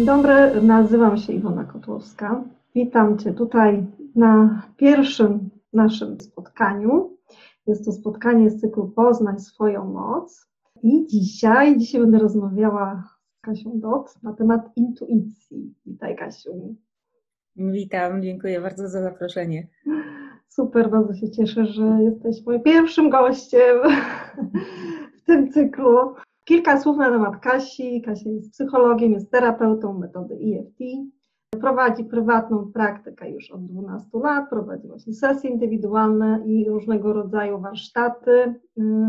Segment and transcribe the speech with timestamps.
[0.00, 2.44] Dzień dobry, nazywam się Iwona Kotłowska.
[2.74, 7.16] Witam Cię tutaj na pierwszym naszym spotkaniu.
[7.66, 10.46] Jest to spotkanie z cyklu Poznań swoją moc.
[10.82, 13.04] I dzisiaj, dzisiaj będę rozmawiała
[13.38, 15.74] z Kasią Dot na temat intuicji.
[15.86, 16.76] Witaj Kasiu.
[17.56, 19.68] Witam, dziękuję bardzo za zaproszenie.
[20.48, 23.78] Super, bardzo się cieszę, że jesteś moim pierwszym gościem
[25.18, 26.14] w tym cyklu.
[26.50, 28.02] Kilka słów na temat Kasi.
[28.02, 30.78] Kasia jest psychologiem, jest terapeutą metody EFT.
[31.60, 38.30] Prowadzi prywatną praktykę już od 12 lat, prowadzi właśnie sesje indywidualne i różnego rodzaju warsztaty
[38.30, 38.54] y,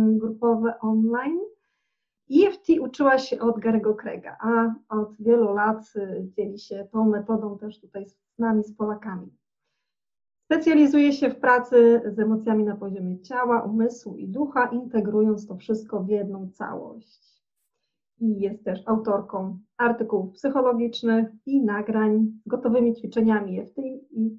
[0.09, 1.39] grupowe online.
[2.31, 7.57] EFT uczyła się od Gary'ego Craiga, a od wielu lat y, dzieli się tą metodą
[7.57, 9.27] też tutaj z nami, z Polakami.
[10.45, 16.03] Specjalizuje się w pracy z emocjami na poziomie ciała, umysłu i ducha, integrując to wszystko
[16.03, 17.30] w jedną całość
[18.21, 23.61] i jest też autorką artykułów psychologicznych i nagrań z gotowymi ćwiczeniami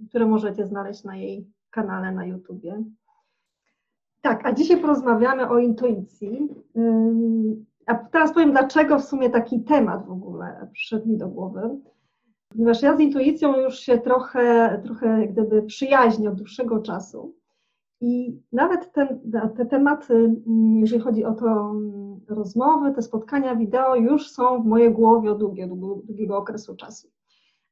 [0.08, 2.84] które możecie znaleźć na jej kanale na YouTubie.
[4.20, 6.48] Tak, a dzisiaj porozmawiamy o intuicji.
[7.86, 11.80] A teraz powiem, dlaczego w sumie taki temat w ogóle przyszedł mi do głowy.
[12.48, 17.34] Ponieważ ja z intuicją już się trochę, trochę jak gdyby przyjaźnię od dłuższego czasu.
[18.02, 19.20] I nawet ten,
[19.56, 20.34] te tematy,
[20.74, 21.74] jeżeli chodzi o to
[22.28, 27.08] rozmowy, te spotkania wideo już są w mojej głowie od długiego, długiego okresu czasu.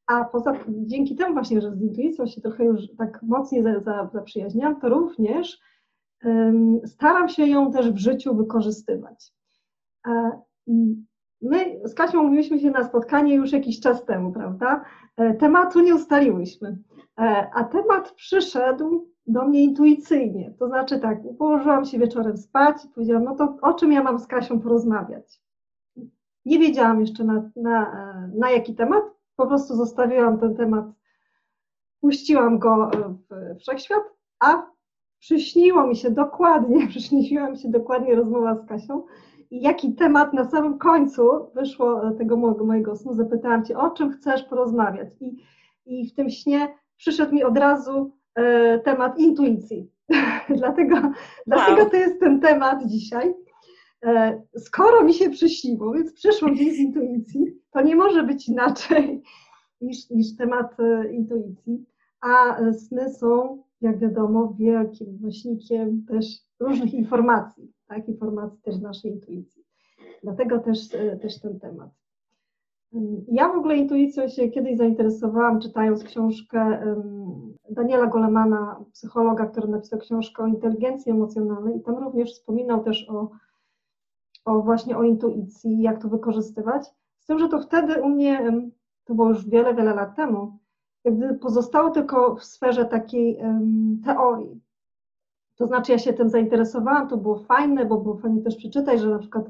[0.06, 3.64] A poza dzięki temu właśnie, że z intuicją się trochę już tak mocniej
[4.12, 5.60] zaprzyjaźniłam, to również
[6.24, 9.32] um, staram się ją też w życiu wykorzystywać.
[10.66, 10.96] I
[11.42, 14.84] my z Kasią mówiliśmy się na spotkanie już jakiś czas temu, prawda?
[15.16, 16.78] E, tematu nie ustaliłyśmy,
[17.20, 20.54] e, a temat przyszedł do mnie intuicyjnie.
[20.58, 24.18] To znaczy tak, położyłam się wieczorem spać i powiedziałam, no to o czym ja mam
[24.18, 25.40] z Kasią porozmawiać?
[26.44, 27.92] Nie wiedziałam jeszcze na, na,
[28.34, 29.02] na jaki temat,
[29.36, 30.84] po prostu zostawiłam ten temat,
[32.00, 32.90] puściłam go
[33.30, 34.02] w wszechświat,
[34.40, 34.62] a
[35.18, 39.02] przyśniło mi się dokładnie, przyśniła mi się dokładnie rozmowa z Kasią
[39.50, 41.22] i jaki temat na samym końcu
[41.54, 45.44] wyszło tego mojego, mojego snu, zapytałam Cię, o czym chcesz porozmawiać i,
[45.86, 48.19] i w tym śnie przyszedł mi od razu
[48.84, 49.90] temat intuicji.
[50.56, 51.12] dlatego, wow.
[51.46, 53.34] dlatego to jest ten temat dzisiaj.
[54.04, 59.22] E, skoro mi się przyśniło, więc przyszło gdzieś z intuicji, to nie może być inaczej
[59.80, 61.86] niż, niż temat e, intuicji.
[62.20, 66.26] A sny są, jak wiadomo, wielkim nośnikiem też
[66.60, 68.08] różnych informacji, tak?
[68.08, 69.64] informacji też naszej intuicji.
[70.22, 70.88] Dlatego też,
[71.22, 71.90] też ten temat.
[73.28, 76.82] Ja w ogóle intuicją się kiedyś zainteresowałam, czytając książkę
[77.70, 83.30] Daniela Golemana, psychologa, który napisał książkę o inteligencji emocjonalnej i tam również wspominał też o,
[84.44, 86.86] o właśnie o intuicji, jak to wykorzystywać.
[87.18, 88.52] Z tym, że to wtedy u mnie,
[89.04, 90.58] to było już wiele, wiele lat temu,
[91.04, 94.60] jakby pozostało tylko w sferze takiej um, teorii.
[95.56, 99.08] To znaczy ja się tym zainteresowałam, to było fajne, bo było fajnie też przeczytać, że
[99.08, 99.44] na przykład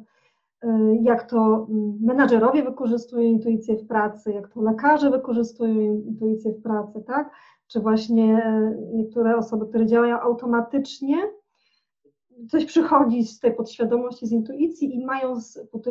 [0.65, 6.63] Y, jak to mm, menadżerowie wykorzystują intuicję w pracy, jak to lekarze wykorzystują intuicję w
[6.63, 7.31] pracy, tak?
[7.73, 8.43] Czy właśnie
[8.93, 11.17] niektóre osoby, które działają automatycznie,
[12.49, 15.35] coś przychodzi z tej podświadomości, z intuicji i mają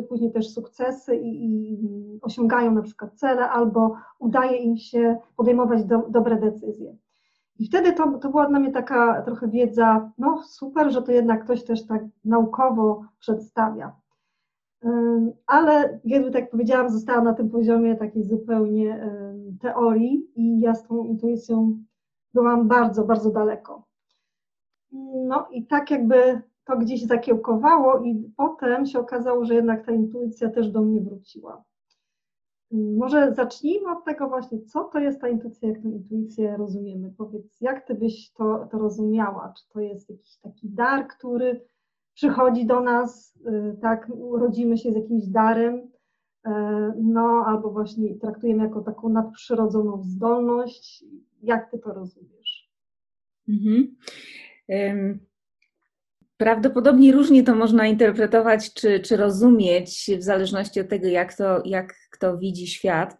[0.08, 5.98] później też sukcesy i, i, osiągają na przykład cele, albo udaje im się podejmować do,
[6.08, 6.96] dobre decyzje.
[7.58, 11.44] I wtedy to, to była dla mnie taka trochę wiedza, no super, że to jednak
[11.44, 14.00] ktoś też tak naukowo przedstawia
[15.46, 19.10] ale jakby tak powiedziałam, zostałam na tym poziomie takiej zupełnie
[19.60, 21.84] teorii i ja z tą intuicją
[22.34, 23.84] byłam bardzo, bardzo daleko.
[25.26, 30.50] No i tak jakby to gdzieś zakiełkowało i potem się okazało, że jednak ta intuicja
[30.50, 31.64] też do mnie wróciła.
[32.72, 37.12] Może zacznijmy od tego właśnie, co to jest ta intuicja, jak tę intuicję rozumiemy.
[37.18, 39.52] Powiedz, jak ty byś to, to rozumiała?
[39.56, 41.64] Czy to jest jakiś taki dar, który
[42.14, 45.89] przychodzi do nas, y, tak, urodzimy się z jakimś darem,
[47.02, 51.04] no albo właśnie traktujemy jako taką nadprzyrodzoną zdolność.
[51.42, 52.70] Jak ty to rozumiesz?
[53.48, 53.96] Mhm.
[56.36, 61.94] Prawdopodobnie różnie to można interpretować czy, czy rozumieć, w zależności od tego, jak, to, jak
[62.10, 63.16] kto widzi świat.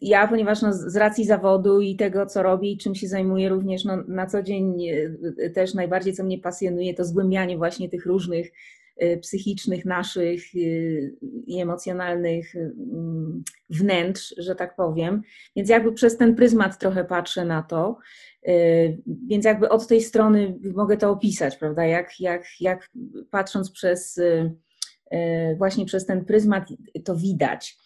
[0.00, 3.84] Ja, ponieważ no, z racji zawodu i tego, co robię i czym się zajmuję, również
[3.84, 4.88] no, na co dzień
[5.38, 8.52] e, też najbardziej, co mnie pasjonuje, to zgłębianie właśnie tych różnych e,
[9.20, 10.58] psychicznych naszych e,
[11.46, 15.22] i emocjonalnych mm, wnętrz, że tak powiem.
[15.56, 17.98] Więc jakby przez ten pryzmat trochę patrzę na to.
[19.26, 21.86] Więc jakby od tej strony mogę to opisać, prawda?
[21.86, 22.90] Jak, jak, jak
[23.30, 24.20] patrząc przez
[25.58, 26.68] właśnie przez ten pryzmat
[27.04, 27.76] to widać.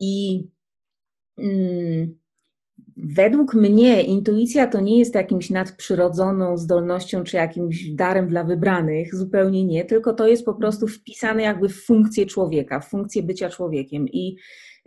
[0.00, 0.44] I
[1.38, 2.18] mm,
[2.96, 9.64] według mnie intuicja to nie jest jakimś nadprzyrodzoną zdolnością czy jakimś darem dla wybranych, zupełnie
[9.64, 14.08] nie, tylko to jest po prostu wpisane jakby w funkcję człowieka, w funkcję bycia człowiekiem.
[14.08, 14.36] I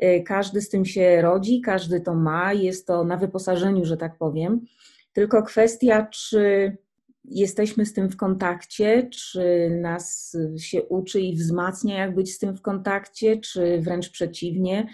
[0.03, 4.17] y, każdy z tym się rodzi, każdy to ma, jest to na wyposażeniu, że tak
[4.17, 4.65] powiem.
[5.13, 6.77] Tylko kwestia, czy
[7.25, 12.57] jesteśmy z tym w kontakcie, czy nas się uczy i wzmacnia, jak być z tym
[12.57, 14.87] w kontakcie, czy wręcz przeciwnie,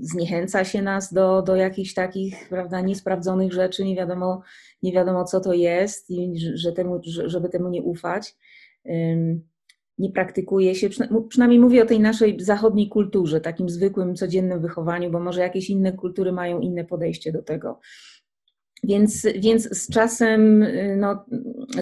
[0.00, 4.42] zniechęca się nas do, do jakichś takich, prawda, niesprawdzonych rzeczy, nie wiadomo,
[4.82, 8.34] nie wiadomo co to jest i że temu, żeby temu nie ufać.
[9.98, 10.88] Nie praktykuje się,
[11.28, 15.92] przynajmniej mówię o tej naszej zachodniej kulturze, takim zwykłym, codziennym wychowaniu, bo może jakieś inne
[15.92, 17.80] kultury mają inne podejście do tego.
[18.84, 21.24] Więc, więc z czasem y, no,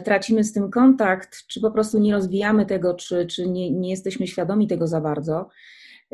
[0.05, 4.27] tracimy z tym kontakt, czy po prostu nie rozwijamy tego, czy, czy nie, nie jesteśmy
[4.27, 5.49] świadomi tego za bardzo.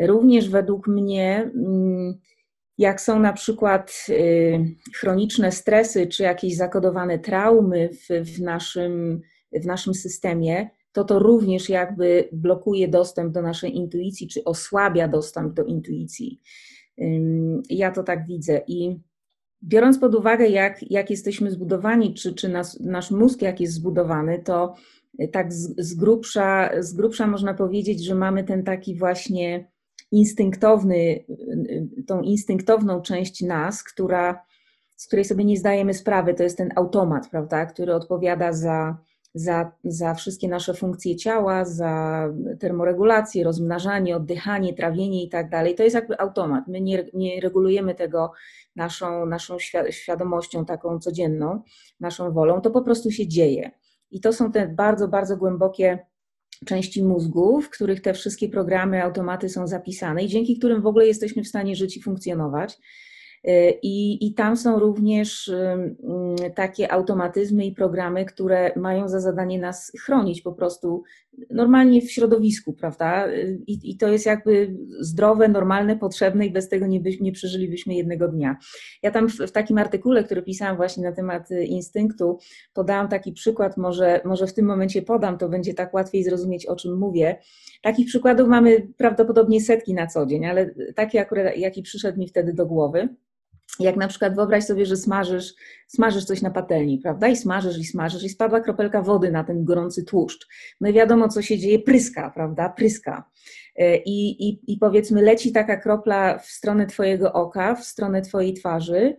[0.00, 2.14] Również według mnie, mm,
[2.79, 9.20] jak są na przykład y, chroniczne stresy, czy jakieś zakodowane traumy w, w, naszym,
[9.52, 15.55] w naszym systemie, to to również jakby blokuje dostęp do naszej intuicji, czy osłabia dostęp
[15.55, 16.41] do intuicji.
[17.69, 18.61] Ja to tak widzę.
[18.67, 19.00] I
[19.62, 24.43] biorąc pod uwagę, jak, jak jesteśmy zbudowani, czy, czy nas, nasz mózg jak jest zbudowany,
[24.44, 24.75] to
[25.32, 29.70] tak z, z, grubsza, z grubsza można powiedzieć, że mamy ten taki właśnie
[30.12, 31.24] instynktowny,
[32.06, 34.44] tą instynktowną część nas, która,
[34.96, 38.96] z której sobie nie zdajemy sprawy, to jest ten automat, prawda, który odpowiada za,
[39.34, 42.24] za, za wszystkie nasze funkcje ciała, za
[42.60, 45.74] termoregulację, rozmnażanie, oddychanie, trawienie i tak dalej.
[45.74, 46.64] To jest jakby automat.
[46.68, 48.32] My nie, nie regulujemy tego
[48.76, 49.56] naszą, naszą
[49.90, 51.62] świadomością taką codzienną,
[52.00, 53.70] naszą wolą, to po prostu się dzieje.
[54.10, 55.98] I to są te bardzo, bardzo głębokie
[56.66, 61.06] części mózgu, w których te wszystkie programy, automaty są zapisane i dzięki którym w ogóle
[61.06, 62.78] jesteśmy w stanie żyć i funkcjonować.
[63.48, 65.52] Y, I, I tam są również
[66.54, 71.02] takie automatyzmy i programy, które mają za zadanie nas chronić po prostu
[71.50, 73.26] normalnie w środowisku, prawda?
[73.66, 77.94] I, i to jest jakby zdrowe, normalne, potrzebne i bez tego nie, by, nie przeżylibyśmy
[77.94, 78.56] jednego dnia.
[79.02, 82.38] Ja tam w, w, takim artykule, który pisałam właśnie na temat y, instynktu,
[82.75, 86.76] podałam taki przykład, może, może w tym momencie podam, to będzie tak łatwiej zrozumieć, o
[86.76, 87.38] czym mówię.
[87.82, 92.52] Takich przykładów mamy prawdopodobnie setki na co dzień, ale taki akurat, jaki przyszedł mi wtedy
[92.52, 93.08] do głowy
[93.81, 95.55] jak na przykład wyobraź sobie, że smażysz,
[95.87, 97.29] smażysz coś na patelni, prawda?
[97.29, 100.49] I smażysz, i smażysz, i spadła kropelka wody na ten gorący tłuszcz.
[100.81, 102.69] No i wiadomo, co się dzieje, pryska, prawda?
[102.69, 103.25] Pryska.
[103.77, 108.55] E, I, i, I powiedzmy, leci taka kropla w stronę Twojego oka, w stronę Twojej
[108.55, 109.17] twarzy,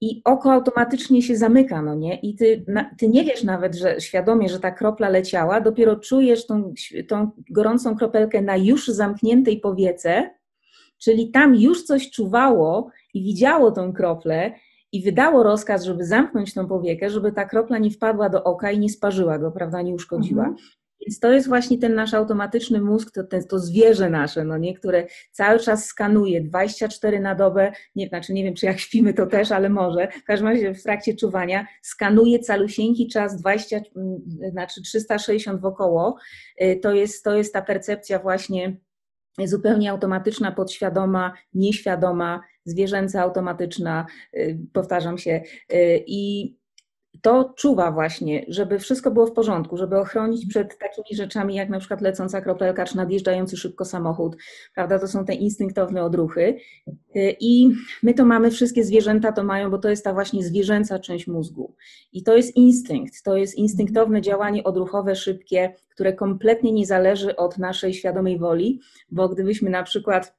[0.00, 2.20] i oko automatycznie się zamyka, no nie?
[2.20, 6.46] I ty, na, ty nie wiesz nawet, że świadomie, że ta kropla leciała, dopiero czujesz
[6.46, 6.74] tą,
[7.08, 10.30] tą gorącą kropelkę na już zamkniętej powiece,
[10.98, 14.52] czyli tam już coś czuwało i widziało tą kroplę
[14.92, 18.78] i wydało rozkaz, żeby zamknąć tą powiekę, żeby ta kropla nie wpadła do oka i
[18.78, 20.44] nie sparzyła go, prawda, nie uszkodziła.
[20.44, 20.66] Mhm.
[21.00, 24.74] Więc to jest właśnie ten nasz automatyczny mózg, to, to, to zwierzę nasze, no nie,
[24.74, 29.26] które cały czas skanuje 24 na dobę, nie, znaczy nie wiem, czy jak śpimy to
[29.26, 33.80] też, ale może, w każdym razie w trakcie czuwania, skanuje calusieńki czas 20,
[34.50, 36.16] znaczy 360 wokoło.
[36.62, 38.76] Y, to jest, to jest ta percepcja właśnie
[39.44, 45.42] zupełnie automatyczna, podświadoma, nieświadoma, zwierzęca, automatyczna, y, powtarzam się.
[45.72, 46.54] Y, I
[47.22, 51.78] to czuwa właśnie, żeby wszystko było w porządku, żeby ochronić przed takimi rzeczami jak na
[51.78, 54.36] przykład lecąca kropelka czy nadjeżdżający szybko samochód,
[54.74, 54.98] prawda?
[54.98, 56.56] To są te instynktowne odruchy.
[57.16, 57.68] Y, I
[58.02, 61.74] my to mamy, wszystkie zwierzęta to mają, bo to jest ta właśnie zwierzęca część mózgu.
[62.12, 67.58] I to jest instynkt, to jest instynktowne działanie odruchowe, szybkie, które kompletnie nie zależy od
[67.58, 68.80] naszej świadomej woli,
[69.10, 70.36] bo gdybyśmy na przykład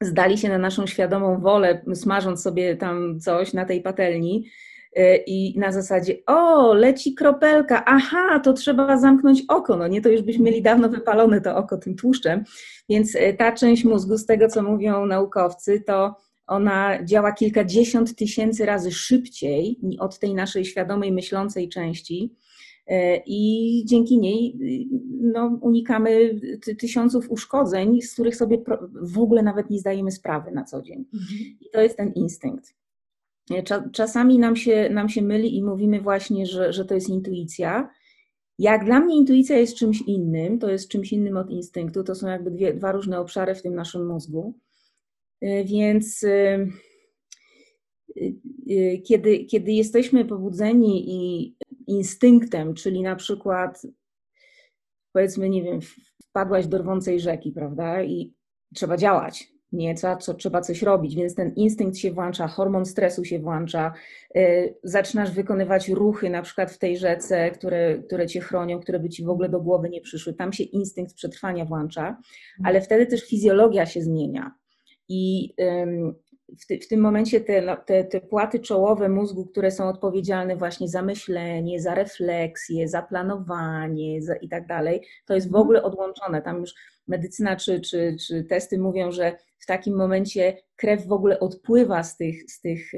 [0.00, 4.50] zdali się na naszą świadomą wolę, smażąc sobie tam coś na tej patelni,
[4.98, 9.76] y, i na zasadzie, o, leci kropelka, aha, to trzeba zamknąć oko.
[9.76, 12.44] No nie, to już byśmy mieli dawno wypalone to oko tym tłuszczem.
[12.88, 18.66] Więc y, ta część mózgu, z tego co mówią naukowcy, to ona działa kilkadziesiąt tysięcy
[18.66, 22.34] razy szybciej od tej naszej świadomej, myślącej części.
[22.86, 24.58] E, i dzięki niej
[25.20, 26.40] no, unikamy
[26.78, 28.58] tysiąców uszkodzeń, z których sobie
[29.02, 30.98] w ogóle nawet nie zdajemy sprawy na co dzień.
[30.98, 31.40] Mhm.
[31.60, 32.74] I to jest ten instynkt.
[33.92, 37.90] Czasami nam się, nam się myli i mówimy właśnie, że, że to jest intuicja.
[38.58, 42.28] Jak dla mnie intuicja jest czymś innym, to jest czymś innym od instynktu, to są
[42.28, 44.54] jakby dwie, dwa różne obszary w tym naszym mózgu.
[45.40, 46.26] E, więc
[49.04, 51.54] kiedy, kiedy jesteśmy pobudzeni i
[51.86, 53.82] instynktem, czyli na przykład
[55.14, 55.80] powiedzmy, nie wiem,
[56.22, 58.02] wpadłaś do rwącej rzeki, prawda?
[58.02, 58.34] I
[58.74, 59.54] trzeba działać.
[59.72, 63.92] nie, co, co trzeba coś robić, więc ten instynkt się włącza, hormon stresu się włącza,
[64.34, 69.08] yy, zaczynasz wykonywać ruchy na przykład w tej rzece, które, które cię chronią, które by
[69.08, 70.34] ci w ogóle do głowy nie przyszły.
[70.34, 72.16] Tam się instynkt przetrwania włącza,
[72.64, 74.54] ale wtedy też fizjologia się zmienia.
[75.08, 76.14] I yy,
[76.60, 80.56] w, ty, w, tym momencie te, no, te, te płaty czołowe mózgu, które są odpowiedzialne
[80.56, 85.62] właśnie za myślenie, za refleksję, za planowanie za i tak dalej, to jest w mhm.
[85.62, 86.42] ogóle odłączone.
[86.42, 86.74] Tam już
[87.08, 92.16] medycyna czy, czy, czy testy mówią, że w takim momencie krew w ogóle odpływa z
[92.16, 92.92] tych, z tych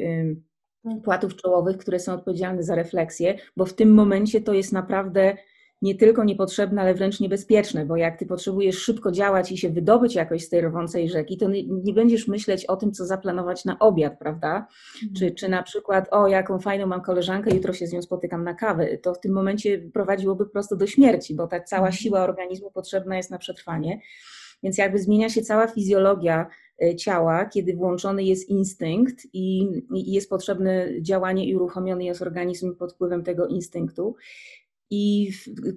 [0.84, 1.02] tak.
[1.04, 5.36] płatów czołowych, które są odpowiedzialne za refleksję, bo w tym momencie to jest naprawdę
[5.86, 10.14] nie tylko niepotrzebne, ale wręcz niebezpieczne, bo jak ty potrzebujesz szybko działać i się wydobyć
[10.14, 13.78] jakoś z tej rwącej rzeki, to nie, nie będziesz myśleć o tym, co zaplanować na
[13.78, 14.66] obiad, prawda?
[14.94, 15.14] Mhm.
[15.16, 18.54] Czy, czy na przykład, o, jaką fajną mam koleżankę, jutro się z nią spotykam na
[18.54, 18.98] kawę.
[18.98, 21.96] To w tym momencie prowadziłoby prosto do śmierci, bo ta cała mhm.
[21.96, 24.00] siła organizmu potrzebna jest na przetrwanie.
[24.62, 26.46] Więc jakby zmienia się cała fizjologia
[26.82, 32.76] e, ciała, kiedy włączony jest instynkt i, i jest potrzebne działanie i uruchomiony jest organizm
[32.76, 34.16] pod wpływem tego instynktu
[34.90, 35.32] i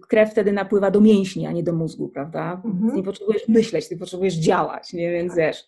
[0.08, 2.62] krew wtedy napływa do mięśni, a nie do mózgu, prawda?
[2.66, 2.96] Mhm.
[2.96, 5.12] Nie potrzebujesz myśleć, ty potrzebujesz działać, nie?
[5.12, 5.38] Więc tak.
[5.38, 5.64] wiesz.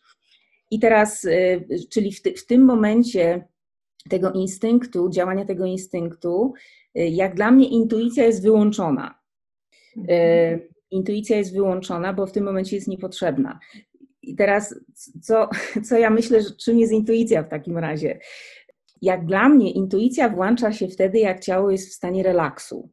[0.71, 3.48] I teraz, y, czyli w, ty, w tym momencie
[4.10, 6.53] tego instynktu, działania tego instynktu,
[6.98, 9.19] y, jak dla mnie intuicja jest wyłączona.
[9.98, 10.60] Y, mhm.
[10.91, 13.60] Intuicja jest wyłączona, bo w tym momencie jest niepotrzebna.
[14.21, 14.75] I teraz,
[15.21, 15.50] co,
[15.88, 18.19] co ja myślę, czym jest intuicja w takim razie?
[19.01, 22.89] Jak dla mnie, intuicja włącza się wtedy, jak ciało jest w stanie relaksu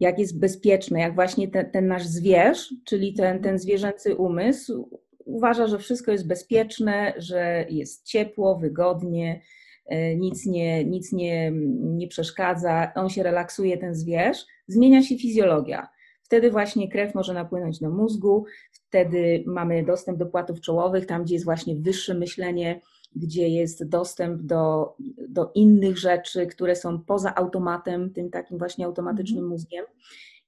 [0.00, 5.66] jak jest bezpieczne, jak właśnie ten, ten nasz zwierz, czyli ten, ten zwierzęcy umysł, uważa,
[5.66, 9.42] że wszystko jest bezpieczne, że jest ciepło, wygodnie,
[9.86, 15.88] e, nic nie, nic nie, nie przeszkadza, on się relaksuje, ten zwierz, zmienia się fizjologia.
[16.22, 21.34] Wtedy właśnie krew może napłynąć do mózgu, wtedy mamy dostęp do płatów czołowych, tam gdzie
[21.34, 22.80] jest właśnie wyższe myślenie,
[23.16, 24.94] gdzie jest dostęp do,
[25.28, 29.50] do innych rzeczy, które są poza automatem, tym takim właśnie automatycznym mhm.
[29.50, 29.84] mózgiem.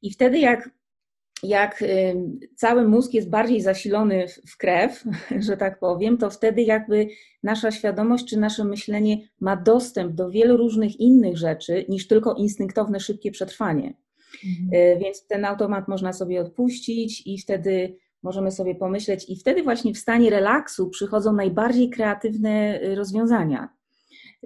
[0.03, 0.71] I wtedy, jak,
[1.43, 1.85] jak
[2.57, 5.05] cały mózg jest bardziej zasilony w krew,
[5.47, 7.09] że tak powiem, to wtedy jakby
[7.43, 13.01] nasza świadomość czy nasze myślenie ma dostęp do wielu różnych innych rzeczy niż tylko instynktowne,
[13.01, 13.95] szybkie przetrwanie.
[14.45, 14.97] Mhm.
[14.97, 19.95] Y, więc ten automat można sobie odpuścić i wtedy możemy sobie pomyśleć, i wtedy właśnie
[19.95, 23.69] w stanie relaksu przychodzą najbardziej kreatywne y, rozwiązania.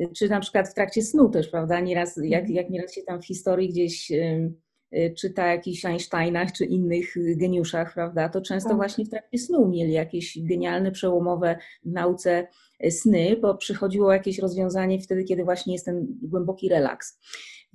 [0.01, 1.81] Y, czy na przykład w trakcie snu też, prawda?
[1.81, 2.57] Nieraz, jak, mhm.
[2.57, 8.29] jak nieraz się tam w historii gdzieś y, czyta jakichś Einsteinach czy innych geniuszach, prawda?
[8.29, 8.79] To często tak.
[8.79, 12.47] właśnie w trakcie snu mieli jakieś genialne, przełomowe w nauce
[12.91, 17.19] sny, bo przychodziło jakieś rozwiązanie wtedy, kiedy właśnie jest ten głęboki relaks.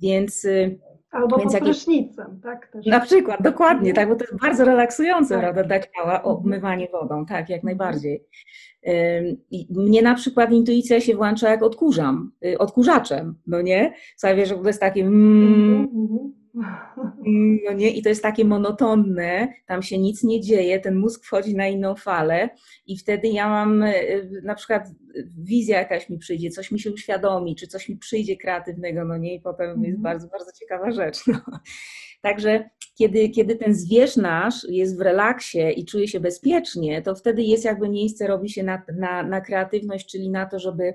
[0.00, 0.46] Więc
[1.12, 2.66] Albo Więc pod prysznicem, tak?
[2.66, 2.86] Też.
[2.86, 5.42] Na przykład, dokładnie, tak, bo to jest bardzo relaksujące, tak.
[5.42, 6.24] prawda, dla ciała, mhm.
[6.24, 8.24] obmywanie wodą, tak, jak najbardziej.
[9.50, 13.94] I mnie na przykład intuicja się włącza, jak odkurzam, y, odkurzaczem, no nie?
[14.16, 16.41] Co wiesz, że to jest takie mm, mm
[17.64, 17.90] no nie?
[17.90, 21.94] I to jest takie monotonne, tam się nic nie dzieje, ten mózg wchodzi na inną
[21.94, 22.48] falę
[22.86, 24.88] i wtedy ja mam y, na przykład
[25.38, 29.34] wizja jakaś mi przyjdzie, coś mi się uświadomi, czy coś mi przyjdzie kreatywnego, no nie?
[29.34, 30.02] I potem jest mhm.
[30.02, 31.26] bardzo, bardzo ciekawa rzecz.
[31.26, 31.40] No.
[32.22, 37.42] Także kiedy, kiedy ten zwierz nasz jest w relaksie i czuje się bezpiecznie, to wtedy
[37.42, 40.94] jest jakby miejsce, robi się na, na, na kreatywność, czyli na to, żeby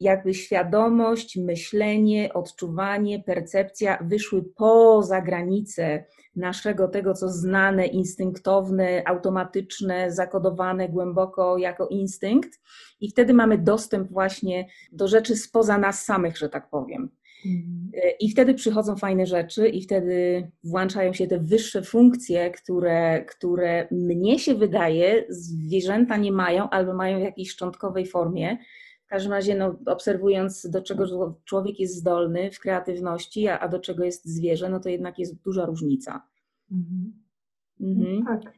[0.00, 6.04] jakby świadomość, myślenie, odczuwanie, percepcja wyszły poza granice
[6.36, 12.60] naszego tego, co znane, instynktowne, automatyczne, zakodowane głęboko jako instynkt,
[13.00, 17.10] i wtedy mamy dostęp właśnie do rzeczy spoza nas samych, że tak powiem.
[17.46, 17.90] Mhm.
[18.20, 24.38] I wtedy przychodzą fajne rzeczy, i wtedy włączają się te wyższe funkcje, które, które mnie
[24.38, 28.58] się wydaje, zwierzęta nie mają albo mają w jakiejś szczątkowej formie
[29.10, 33.80] w każdym razie, no, obserwując, do czego człowiek jest zdolny w kreatywności, a, a do
[33.80, 36.22] czego jest zwierzę, no to jednak jest duża różnica.
[36.70, 37.12] Mhm.
[37.80, 38.24] Mhm.
[38.24, 38.52] Tak.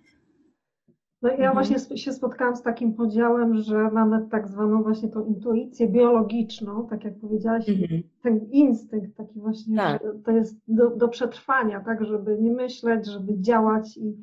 [1.23, 1.53] No ja mhm.
[1.55, 7.05] właśnie się spotkałam z takim podziałem, że mamy tak zwaną właśnie tą intuicję biologiczną, tak
[7.05, 8.03] jak powiedziałaś, mhm.
[8.23, 10.03] ten instynkt taki właśnie, tak.
[10.25, 14.17] to jest do, do, przetrwania, tak, żeby nie myśleć, żeby działać i,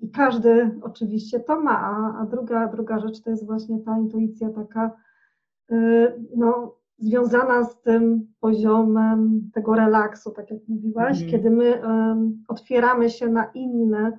[0.00, 4.50] i każdy oczywiście to ma, a, a druga, druga rzecz to jest właśnie ta intuicja
[4.50, 5.07] taka
[6.36, 11.30] no, związana z tym poziomem tego relaksu, tak jak mówiłaś, mm.
[11.30, 14.18] kiedy my um, otwieramy się na inne,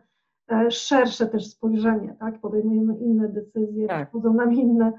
[0.51, 2.39] e, szersze też spojrzenie, tak?
[2.39, 4.09] podejmujemy inne decyzje, tak.
[4.09, 4.93] przychodzą nam inne,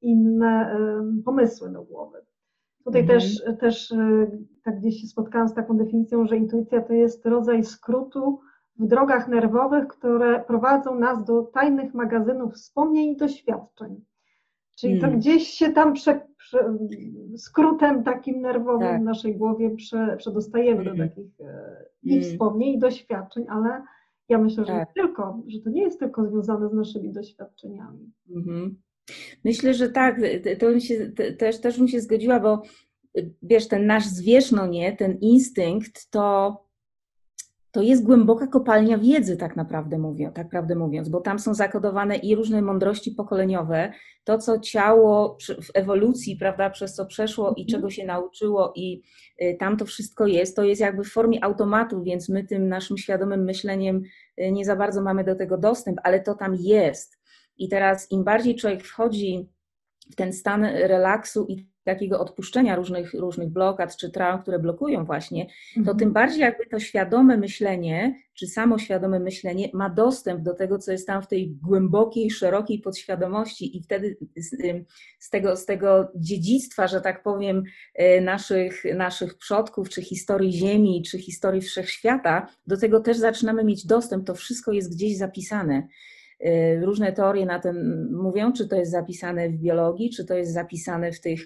[0.00, 2.18] inne um, pomysły do głowy.
[2.84, 3.14] Tutaj mm.
[3.14, 4.26] też, też e,
[4.64, 8.40] tak gdzieś się spotkałam z taką definicją, że intuicja to jest rodzaj skrótu
[8.78, 14.04] w drogach nerwowych, które prowadzą nas do tajnych magazynów wspomnień i doświadczeń.
[14.76, 15.18] Czyli to Mm.
[15.18, 16.74] gdzieś się tam prze, prze,
[17.36, 19.00] skrótem takim nerwowym Tak.
[19.00, 21.08] w naszej głowie prze, przedostajemy do Mm.
[21.08, 22.24] takich e, i Mm.
[22.24, 23.82] wspomnień, i doświadczeń, ale
[24.28, 24.92] ja myślę, że Tak.
[24.94, 28.12] tylko, że to nie jest tylko związane z naszymi doświadczeniami.
[28.36, 28.76] Mhm.
[29.44, 30.20] Myślę, że tak,
[30.58, 32.62] to bym się, te- też, też bym się zgodziła, bo
[33.18, 36.56] y, wiesz, ten nasz zwierz, no nie, ten instynkt, to,
[37.74, 42.16] to jest głęboka kopalnia wiedzy, tak naprawdę, mówią, tak prawdę mówiąc, bo tam są zakodowane
[42.16, 43.92] i różne mądrości pokoleniowe,
[44.24, 47.66] to, co ciało w ewolucji, prawda, przez co przeszło i Mhm.
[47.68, 49.02] czego się nauczyło, i
[49.42, 52.98] y, tam to wszystko jest, to jest jakby w formie automatu, więc my tym naszym
[52.98, 54.02] świadomym myśleniem
[54.40, 57.18] y, nie za bardzo mamy do tego dostęp, ale to tam jest.
[57.56, 59.48] I teraz im bardziej człowiek wchodzi
[60.12, 65.46] w ten stan relaksu i takiego odpuszczenia różnych, różnych blokad czy traum, które blokują właśnie,
[65.74, 65.98] to Mhm.
[65.98, 71.06] tym bardziej jakby to świadome myślenie, czy samoświadome myślenie ma dostęp do tego, co jest
[71.06, 74.56] tam w tej głębokiej, szerokiej podświadomości i wtedy z,
[75.18, 77.62] z, tego, z tego dziedzictwa, że tak powiem,
[78.00, 83.86] y, naszych, naszych przodków, czy historii Ziemi, czy historii Wszechświata, do tego też zaczynamy mieć
[83.86, 85.88] dostęp, to wszystko jest gdzieś zapisane.
[86.46, 90.52] Y, Różne teorie na tym mówią, czy to jest zapisane w biologii, czy to jest
[90.52, 91.40] zapisane w tych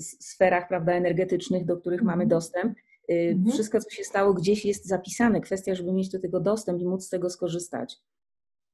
[0.00, 2.28] sferach prawda, energetycznych, do których mamy Mhm.
[2.28, 2.78] dostęp.
[3.10, 3.52] Y, Mhm.
[3.52, 5.40] Wszystko, co się stało, gdzieś jest zapisane.
[5.40, 7.96] Kwestia, żeby mieć do tego dostęp i móc z tego skorzystać.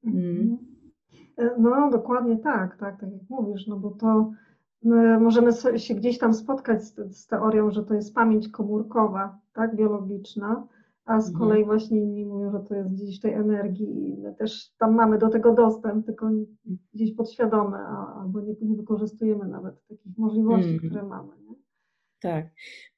[0.07, 0.59] Mhm.
[1.39, 4.31] E, No, dokładnie tak, tak, tak jak mówisz, no bo to
[4.83, 9.77] my możemy się gdzieś tam spotkać z, z teorią, że to jest pamięć komórkowa, tak,
[9.77, 10.67] biologiczna,
[11.05, 11.39] a z Mhm.
[11.49, 14.95] kolei właśnie inni mówią, że to jest gdzieś w tej energii i my też tam
[14.95, 16.31] mamy do tego dostęp, tylko
[16.95, 20.91] gdzieś podświadome, a, albo nie, nie wykorzystujemy nawet takich możliwości, Mhm.
[20.91, 21.33] które mamy.
[21.49, 21.55] Nie?
[22.21, 22.47] Tak.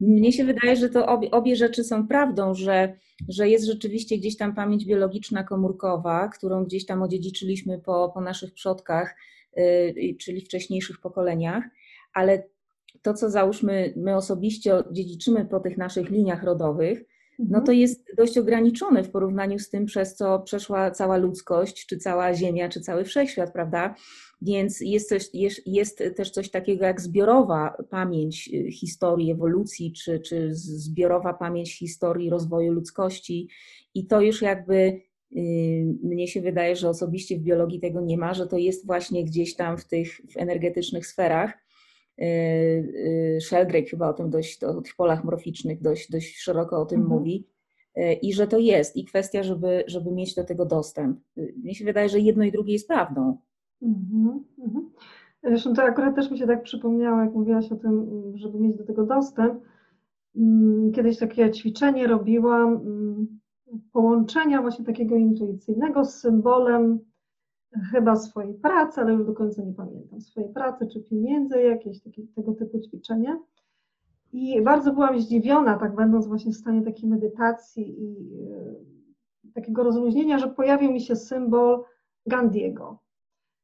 [0.00, 2.94] Mnie się wydaje, że to obie, obie rzeczy są prawdą, że,
[3.28, 8.52] że jest rzeczywiście gdzieś tam pamięć biologiczna komórkowa, którą gdzieś tam odziedziczyliśmy po, po naszych
[8.54, 9.16] przodkach,
[9.56, 11.64] yy, czyli wcześniejszych pokoleniach,
[12.14, 12.42] ale
[13.02, 17.04] to, co załóżmy my osobiście dziedziczymy po tych naszych liniach rodowych,
[17.38, 21.96] no to jest dość ograniczone w porównaniu z tym, przez co przeszła cała ludzkość, czy
[21.98, 23.94] cała Ziemia, czy cały wszechświat, prawda?
[24.42, 30.20] Więc jest, coś, jest, jest też coś takiego jak zbiorowa pamięć y, historii ewolucji, czy,
[30.20, 33.48] czy zbiorowa pamięć historii rozwoju ludzkości.
[33.94, 35.00] I to już jakby y,
[36.02, 39.54] mnie się wydaje, że osobiście w biologii tego nie ma, że to jest właśnie gdzieś
[39.54, 41.65] tam w tych w energetycznych sferach.
[42.18, 46.86] Y, y, Sheldrake chyba o tym dość, o tych polach morficznych dość, dość szeroko o
[46.86, 47.18] tym Mhm.
[47.18, 47.46] mówi.
[47.98, 51.20] Y, I że to jest, i kwestia, żeby, żeby mieć do tego dostęp.
[51.62, 53.38] Mnie się wydaje, że jedno i drugie jest prawdą.
[53.82, 54.90] Mhm, mhm.
[55.42, 58.84] Zresztą to akurat też mi się tak przypomniało, jak mówiłaś o tym, żeby mieć do
[58.84, 59.62] tego dostęp.
[60.36, 63.26] Mm, Kiedyś takie ćwiczenie robiłam, mm,
[63.92, 66.98] połączenia właśnie takiego intuicyjnego z symbolem
[67.92, 72.22] chyba swojej pracy, ale już do końca nie pamiętam, swojej pracy czy pieniędzy, jakieś takie,
[72.36, 73.40] tego typu ćwiczenie.
[74.32, 78.16] I bardzo byłam zdziwiona, tak będąc właśnie w stanie takiej medytacji i
[79.46, 81.84] e, takiego rozluźnienia, że pojawił mi się symbol
[82.26, 82.98] Gandiego.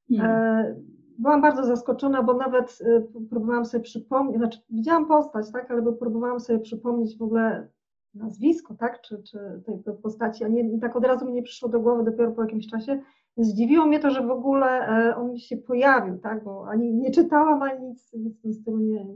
[0.09, 0.31] Hmm.
[0.31, 0.77] E,
[1.19, 6.41] Byłam bardzo zaskoczona, bo nawet e, próbowałam sobie przypomnieć, znaczy widziałam postać, tak, ale próbowałam
[6.41, 7.69] sobie przypomnieć w ogóle
[8.15, 11.69] nazwisko, tak, czy, czy tej tej postaci, a nie, tak od razu mi nie przyszło
[11.69, 13.03] do głowy dopiero po jakimś czasie.
[13.37, 17.11] Zdziwiło mnie to, że w ogóle e, on mi się pojawił, tak, bo ani nie
[17.11, 19.07] czytałam, ani nic, nic w tym stylu nie,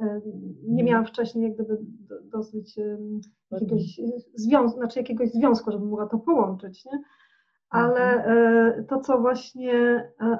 [0.00, 0.20] e,
[0.68, 4.00] nie miałam wcześniej jak gdyby do- dosyć em, jakiegoś
[4.34, 7.02] związku, znaczy jakiegoś związku, żebym mogła to połączyć, nie?
[7.70, 9.72] Ale e, to, co właśnie
[10.20, 10.38] e,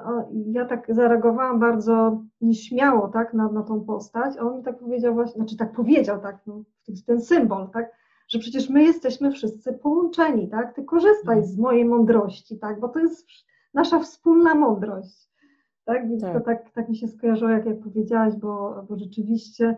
[0.51, 5.13] ja tak zareagowałam bardzo nieśmiało, tak, na, na tą postać, a on mi tak powiedział
[5.13, 6.63] właśnie, znaczy tak powiedział, tak, no,
[7.05, 7.91] ten symbol, tak,
[8.27, 12.99] że przecież my jesteśmy wszyscy połączeni, tak, ty korzystaj z mojej mądrości, tak, bo to
[12.99, 13.27] jest
[13.73, 15.29] nasza wspólna mądrość,
[15.85, 16.45] tak, więc to Tak.
[16.45, 19.75] tak, tak mi się skojarzyło, jak, jak powiedziałaś, bo, bo rzeczywiście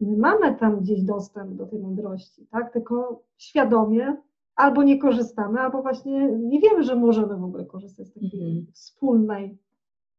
[0.00, 4.16] my mamy tam gdzieś dostęp do tej mądrości, tak, tylko świadomie
[4.56, 8.66] albo nie korzystamy, albo właśnie nie wiemy, że możemy w ogóle korzystać z takiej Mhm.
[8.72, 9.58] wspólnej,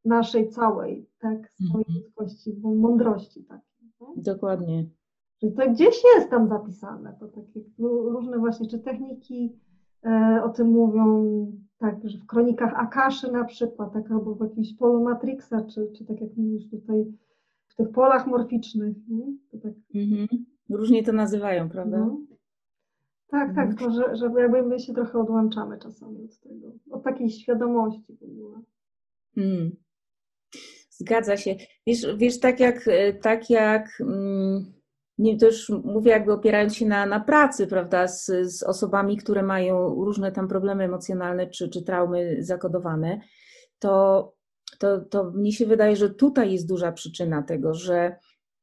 [0.05, 3.61] naszej całej, tak, swojej ludzkości, bo mądrości tak?
[4.15, 4.85] Dokładnie.
[5.43, 9.55] Że to gdzieś jest tam zapisane, to takie ró- różne właśnie, czy techniki
[10.05, 11.25] e, o tym mówią,
[11.77, 16.05] tak, że w kronikach Akaszy na przykład, tak, albo w jakimś polu Matrixa, czy, czy
[16.05, 17.05] tak jak mówisz tutaj,
[17.67, 18.95] w tych polach morficznych,
[19.51, 20.27] to tak Mhm.
[20.69, 21.97] Różnie to nazywają, prawda?
[21.97, 22.19] no.
[23.27, 23.77] Tak, tak, Mhm.
[23.77, 28.23] tylko że, że jakby my się trochę odłączamy czasami od tego, od takiej świadomości w
[28.23, 28.61] ogóle.
[29.37, 29.71] Mm.
[30.89, 31.55] Zgadza się.
[31.87, 34.65] Wiesz, wiesz tak jak, e, tak jak mm,
[35.17, 39.43] nie, to już mówię jakby opierając się na, na pracy, prawda, z, z osobami, które
[39.43, 43.19] mają różne tam problemy emocjonalne czy, czy traumy zakodowane,
[43.79, 44.33] to,
[44.79, 48.15] to, to mnie się wydaje, że tutaj jest duża przyczyna tego, że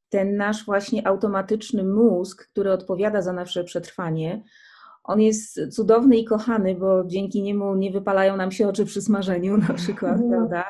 [0.09, 4.43] ten nasz właśnie automatyczny mózg, który odpowiada za nasze przetrwanie,
[5.05, 9.57] on jest cudowny i kochany, bo dzięki niemu nie wypalają nam się oczy przy smażeniu
[9.69, 10.29] na przykład, no.
[10.29, 10.65] prawda?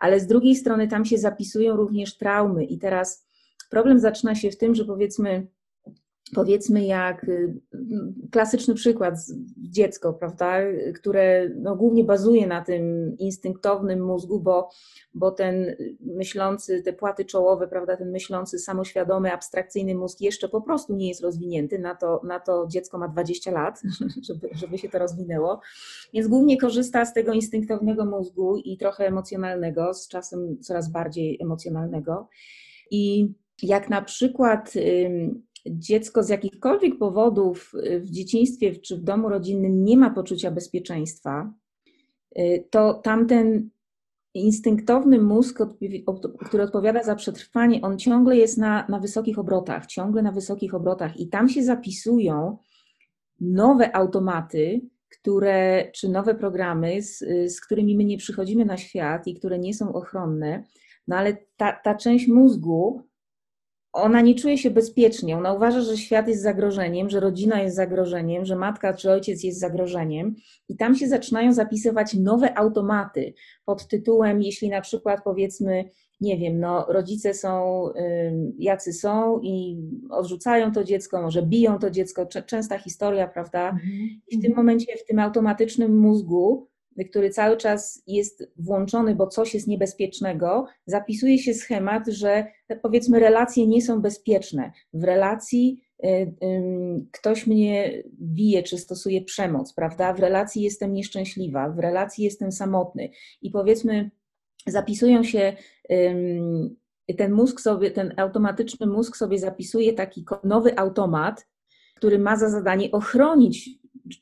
[0.00, 3.29] Ale z drugiej strony tam się zapisują również traumy i teraz
[3.70, 5.46] problem zaczyna się w tym, że powiedzmy
[6.34, 7.60] powiedzmy jak y,
[8.30, 9.14] klasyczny przykład,
[9.56, 10.58] dziecko, prawda,
[10.94, 14.68] które no, głównie bazuje na tym instynktownym mózgu, bo,
[15.14, 20.94] bo ten myślący, te płaty czołowe, prawda, ten myślący, samoświadomy, abstrakcyjny mózg jeszcze po prostu
[20.94, 23.82] nie jest rozwinięty, na to, na to dziecko ma 20 lat,
[24.28, 25.60] żeby, żeby się to rozwinęło,
[26.14, 32.28] więc głównie korzysta z tego instynktownego mózgu i trochę emocjonalnego, z czasem coraz bardziej emocjonalnego.
[32.90, 34.74] I jak na przykład
[35.66, 41.52] dziecko z jakichkolwiek powodów y, w dzieciństwie czy w domu rodzinnym nie ma poczucia bezpieczeństwa,
[42.38, 43.70] y, to tamten
[44.34, 45.58] instynktowny mózg,
[46.46, 51.20] który odpowiada za przetrwanie, on ciągle jest na, na wysokich obrotach, ciągle na wysokich obrotach
[51.20, 52.58] i tam się zapisują
[53.40, 57.18] nowe automaty, które, czy nowe programy, z,
[57.52, 60.64] z którymi my nie przychodzimy na świat i które nie są ochronne,
[61.08, 63.09] no ale ta, ta część mózgu,
[63.92, 65.36] ona nie czuje się bezpiecznie.
[65.36, 69.60] Ona uważa, że świat jest zagrożeniem, że rodzina jest zagrożeniem, że matka czy ojciec jest
[69.60, 70.34] zagrożeniem,
[70.68, 76.60] i tam się zaczynają zapisywać nowe automaty pod tytułem, jeśli na przykład powiedzmy, nie wiem,
[76.60, 77.84] no, rodzice są
[78.58, 83.68] jacy są i odrzucają to dziecko, może biją to dziecko, częsta historia, prawda?
[83.68, 84.20] Mhm.
[84.28, 86.69] I w tym momencie, w tym automatycznym mózgu,
[87.04, 92.46] który cały czas jest włączony, bo coś jest niebezpiecznego, zapisuje się schemat, że
[92.82, 94.72] powiedzmy relacje nie są bezpieczne.
[94.92, 96.34] W relacji y,
[97.12, 100.14] ktoś mnie bije czy stosuje przemoc, prawda?
[100.14, 103.08] W relacji jestem nieszczęśliwa, w relacji jestem samotny
[103.42, 104.10] i powiedzmy
[104.66, 105.56] zapisują się
[107.18, 111.46] ten mózg sobie, ten automatyczny mózg sobie zapisuje taki nowy automat,
[111.94, 113.70] który ma za zadanie ochronić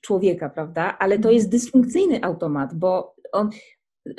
[0.00, 0.96] człowieka, prawda?
[0.98, 3.50] Ale to jest dysfunkcyjny automat, bo on,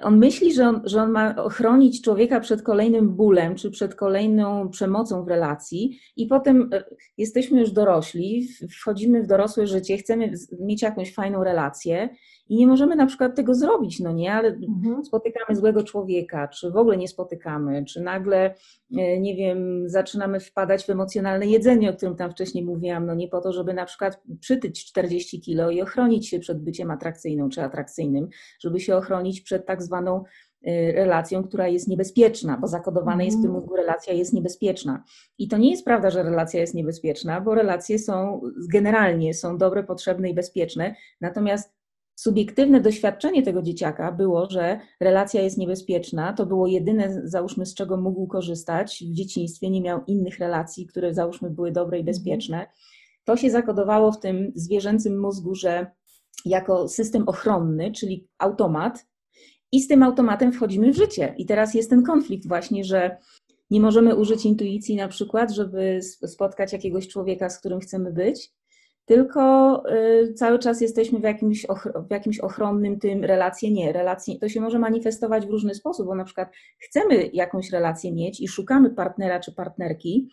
[0.01, 4.69] on myśli, że on, że on ma ochronić człowieka przed kolejnym bólem czy przed kolejną
[4.69, 6.83] przemocą w relacji, i potem e,
[7.17, 8.47] jesteśmy już dorośli,
[8.79, 12.09] wchodzimy w dorosłe życie, chcemy mieć jakąś fajną relację
[12.49, 15.05] i nie możemy na przykład tego zrobić, no nie, ale mhm.
[15.05, 18.55] spotykamy złego człowieka, czy w ogóle nie spotykamy, czy nagle,
[18.97, 23.27] e, nie wiem, zaczynamy wpadać w emocjonalne jedzenie, o którym tam wcześniej mówiłam, no nie
[23.27, 27.61] po to, żeby na przykład przytyć 40 kilo i ochronić się przed byciem atrakcyjną czy
[27.61, 28.27] atrakcyjnym,
[28.59, 30.23] żeby się ochronić przed tak zwaną
[30.63, 33.61] e, relacją, która jest niebezpieczna, bo zakodowane jest w tym mhm.
[33.61, 35.03] mózgu, relacja jest niebezpieczna.
[35.37, 38.41] I to nie jest prawda, że relacja jest niebezpieczna, bo relacje są
[38.73, 41.78] generalnie są dobre, potrzebne i bezpieczne, natomiast
[42.19, 46.33] subiektywne doświadczenie tego dzieciaka było, że relacja jest niebezpieczna.
[46.33, 49.03] To było jedyne, załóżmy, z czego mógł korzystać.
[49.11, 52.15] W dzieciństwie nie miał innych relacji, które, załóżmy, były dobre i mhm.
[52.15, 52.67] bezpieczne.
[53.23, 55.91] To się zakodowało w tym zwierzęcym mózgu, że
[56.45, 59.07] jako system ochronny, czyli automat,
[59.71, 61.35] i z tym automatem wchodzimy w życie.
[61.37, 63.17] I teraz jest ten konflikt właśnie, że
[63.69, 68.51] nie możemy użyć intuicji na przykład, żeby spotkać jakiegoś człowieka, z którym chcemy być,
[69.09, 69.83] tylko
[70.21, 71.65] y, cały czas jesteśmy w jakimś,
[72.07, 73.93] w jakimś ochronnym tym relacje nie.
[73.93, 78.41] Relacje, to się może manifestować w różny sposób, bo na przykład chcemy jakąś relację mieć
[78.41, 80.29] i szukamy partnera czy partnerki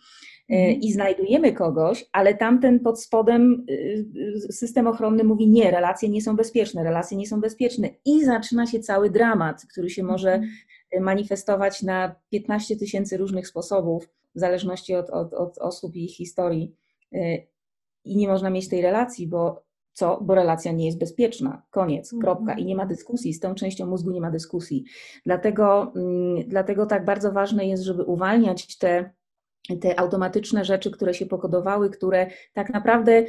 [0.51, 0.81] y, mhm.
[0.81, 6.35] i znajdujemy kogoś, ale tamten pod spodem y, system ochronny mówi nie, relacje nie są
[6.35, 11.03] bezpieczne, relacje nie są bezpieczne i zaczyna się cały dramat, który się może mhm.
[11.03, 16.75] manifestować na 15 tysięcy różnych sposobów, w zależności od, od, od osób i ich historii
[18.11, 20.19] i nie można mieć tej relacji, bo co?
[20.21, 21.61] Bo relacja nie jest bezpieczna.
[21.69, 22.21] Koniec, mhm.
[22.21, 22.53] kropka.
[22.53, 24.83] I nie ma dyskusji, z tą częścią mózgu nie ma dyskusji.
[25.25, 29.11] Dlatego, mm, dlatego tak bardzo ważne jest, żeby uwalniać te,
[29.81, 33.25] te automatyczne rzeczy, które się pokodowały, które tak naprawdę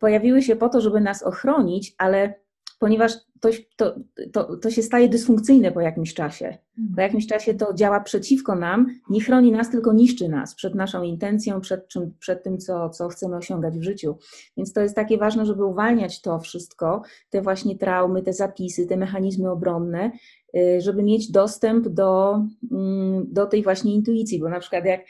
[0.00, 2.34] pojawiły się po to, żeby nas ochronić, ale
[2.78, 3.94] ponieważ to, to,
[4.32, 6.58] to, to się staje dysfunkcyjne po jakimś czasie.
[6.94, 11.02] Po jakimś czasie to działa przeciwko nam, nie chroni nas, tylko niszczy nas przed naszą
[11.02, 14.16] intencją, przed, czym, przed tym, co, co chcemy osiągać w życiu.
[14.56, 18.96] Więc to jest takie ważne, żeby uwalniać to wszystko, te właśnie traumy, te zapisy, te
[18.96, 20.10] mechanizmy obronne,
[20.56, 25.00] y, żeby mieć dostęp do, mm, do tej właśnie intuicji, bo na przykład jak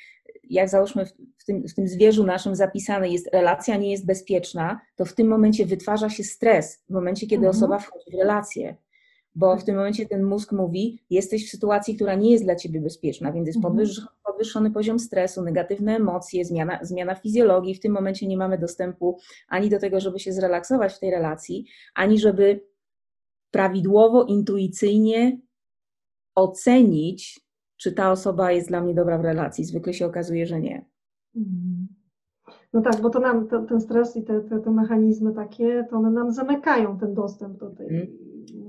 [0.51, 1.07] jak załóżmy
[1.39, 5.29] w tym, w tym zwierzu naszym zapisane jest, relacja nie jest bezpieczna, to w tym
[5.29, 7.57] momencie wytwarza się stres, w momencie, kiedy mhm.
[7.57, 8.77] osoba wchodzi w relację.
[9.35, 12.81] Bo w tym momencie ten mózg mówi, jesteś w sytuacji, która nie jest dla ciebie
[12.81, 13.87] bezpieczna, więc jest mhm.
[14.25, 17.75] podwyższony poziom stresu, negatywne emocje, zmiana, zmiana fizjologii.
[17.75, 21.67] W tym momencie nie mamy dostępu ani do tego, żeby się zrelaksować w tej relacji,
[21.95, 22.61] ani żeby
[23.51, 25.39] prawidłowo, intuicyjnie
[26.35, 27.46] ocenić,
[27.77, 29.65] czy ta osoba jest dla mnie dobra w relacji.
[29.65, 30.85] Zwykle się okazuje, że nie.
[31.37, 31.87] Mhm.
[32.73, 35.97] No tak, bo to nam to, ten stres i te, te, te, mechanizmy takie, to
[35.97, 38.07] one nam zamykają ten dostęp do tej mm.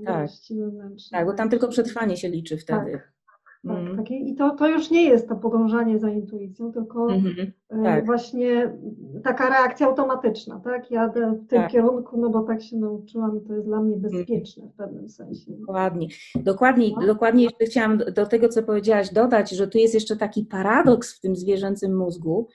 [0.05, 0.29] tak.
[0.49, 1.19] wewnętrznej.
[1.19, 2.91] Tak, bo tam tylko przetrwanie się liczy wtedy.
[2.91, 3.16] Tak.
[3.63, 3.97] Tak, mm.
[3.97, 4.11] tak.
[4.11, 7.83] I to, to już nie jest to podążanie za intuicją, tylko mm -hmm.
[7.83, 8.05] tak.
[8.05, 8.77] właśnie
[9.23, 10.91] taka reakcja automatyczna, tak?
[10.91, 11.71] Jadę w tym tak.
[11.71, 14.13] kierunku, no bo tak się nauczyłam i to jest dla mnie mhm.
[14.13, 15.51] bezpieczne w pewnym sensie.
[15.51, 16.07] Dokładnie.
[16.35, 17.07] Dokładnie, no?
[17.07, 21.21] dokładnie jeszcze chciałam do tego, co powiedziałaś, dodać, że tu jest jeszcze taki paradoks w
[21.21, 22.47] tym zwierzęcym mózgu,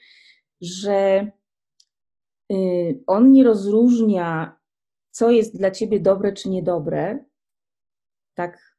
[0.61, 1.31] że
[2.53, 4.57] y, on nie rozróżnia,
[5.11, 7.25] co jest dla ciebie dobre czy niedobre,
[8.35, 8.77] tak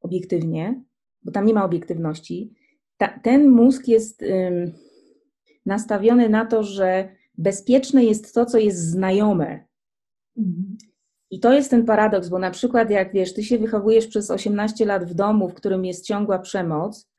[0.00, 0.84] obiektywnie,
[1.24, 2.54] bo tam nie ma obiektywności,
[2.96, 4.72] ta, ten mózg jest ym,
[5.66, 7.08] nastawiony na to, że
[7.38, 9.64] bezpieczne jest to, co jest znajome.
[11.30, 14.84] I to jest ten paradoks, bo na przykład jak wiesz, ty się wychowujesz przez 18
[14.84, 17.10] lat w domu, w którym jest ciągła przemoc,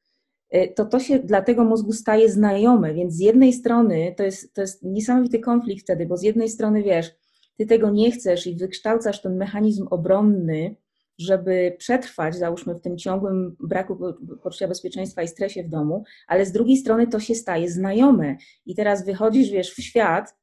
[0.56, 4.54] y, to to się dla tego mózgu staje znajome, więc z jednej strony to jest,
[4.54, 7.12] to jest niesamowity konflikt wtedy, bo z jednej strony wiesz,
[7.58, 10.76] ty tego nie chcesz i wykształcasz ten mechanizm obronny,
[11.18, 14.00] żeby przetrwać, załóżmy, w tym ciągłym braku
[14.44, 18.38] poczucia bezpieczeństwa i stresie w domu, ale z drugiej strony to się staje znajome.
[18.66, 20.36] I teraz wychodzisz, wiesz, w świat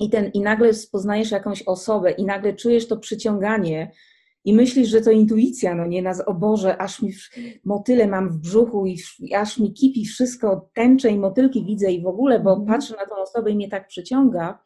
[0.00, 3.90] i, ten, i nagle poznajesz jakąś osobę i nagle czujesz to przyciąganie
[4.44, 7.12] i myślisz, że to intuicja, no nie, nas, o Boże, aż mi
[7.64, 12.02] motyle mam w brzuchu i, i aż mi kipi wszystko, tęcze i motylki widzę i
[12.02, 12.66] w ogóle, bo mm.
[12.66, 14.58] patrzę na tą osobę i mnie tak przyciąga,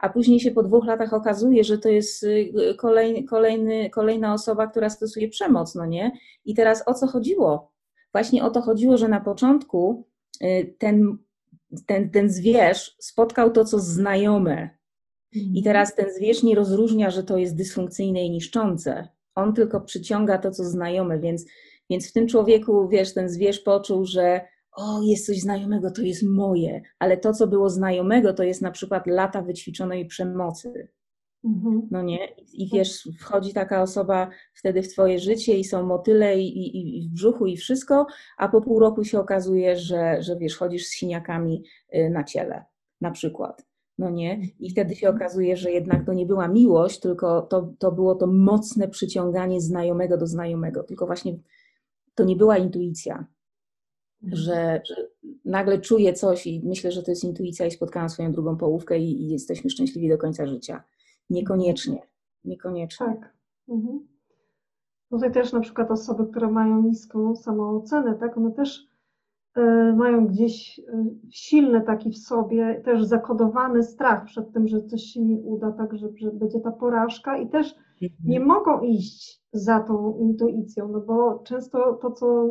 [0.00, 4.66] a później się po dwóch latach okazuje, że to jest y, kolejny, kolejny, kolejna osoba,
[4.66, 6.12] która stosuje przemoc, no nie?
[6.44, 7.72] I teraz o co chodziło?
[8.12, 10.06] Właśnie o to chodziło, że na początku
[10.42, 11.18] y, ten,
[11.86, 14.70] ten, ten zwierz spotkał to, co znajome.
[15.32, 15.64] I mhm.
[15.64, 19.08] teraz ten zwierz nie rozróżnia, że to jest dysfunkcyjne i niszczące.
[19.34, 21.46] On tylko przyciąga to, co znajome, więc,
[21.90, 24.40] więc w tym człowieku, wiesz, ten zwierz poczuł, że
[24.80, 28.70] o, jest coś znajomego, to jest moje, ale to, co było znajomego, to jest na
[28.70, 30.88] przykład lata wyćwiczonej przemocy.
[31.44, 31.88] Mhm.
[31.90, 32.28] No nie?
[32.52, 37.08] I wiesz, wchodzi taka osoba wtedy w twoje życie i są motyle i, i, i,
[37.08, 40.92] w brzuchu i wszystko, a po pół roku się okazuje, że, że wiesz, chodzisz z
[40.92, 41.64] siniakami
[41.94, 42.64] y, na ciele,
[43.00, 43.66] na przykład.
[43.98, 44.40] No nie?
[44.58, 48.26] I wtedy się okazuje, że jednak to nie była miłość, tylko to, to było to
[48.26, 51.38] mocne przyciąganie znajomego do znajomego, tylko właśnie
[52.14, 53.26] to nie była intuicja,
[54.22, 54.94] że, że,
[55.44, 59.22] nagle czuję coś i myślę, że to jest intuicja i spotkałam swoją drugą połówkę i,
[59.22, 60.84] i jesteśmy szczęśliwi do końca życia.
[61.30, 62.02] Niekoniecznie.
[62.44, 63.06] Niekoniecznie.
[63.06, 63.34] Tak.
[63.68, 64.06] Mhm.
[65.10, 68.89] Tutaj też na przykład osoby, które mają niską samoocenę, tak, one też
[69.96, 70.82] mają gdzieś y,
[71.30, 75.96] silny taki w sobie, też zakodowany strach przed tym, że coś się nie uda, tak,
[75.96, 77.74] że, że będzie ta porażka i też
[78.24, 78.58] nie mhm.
[78.58, 82.48] mogą iść za tą intuicją, no bo często to, co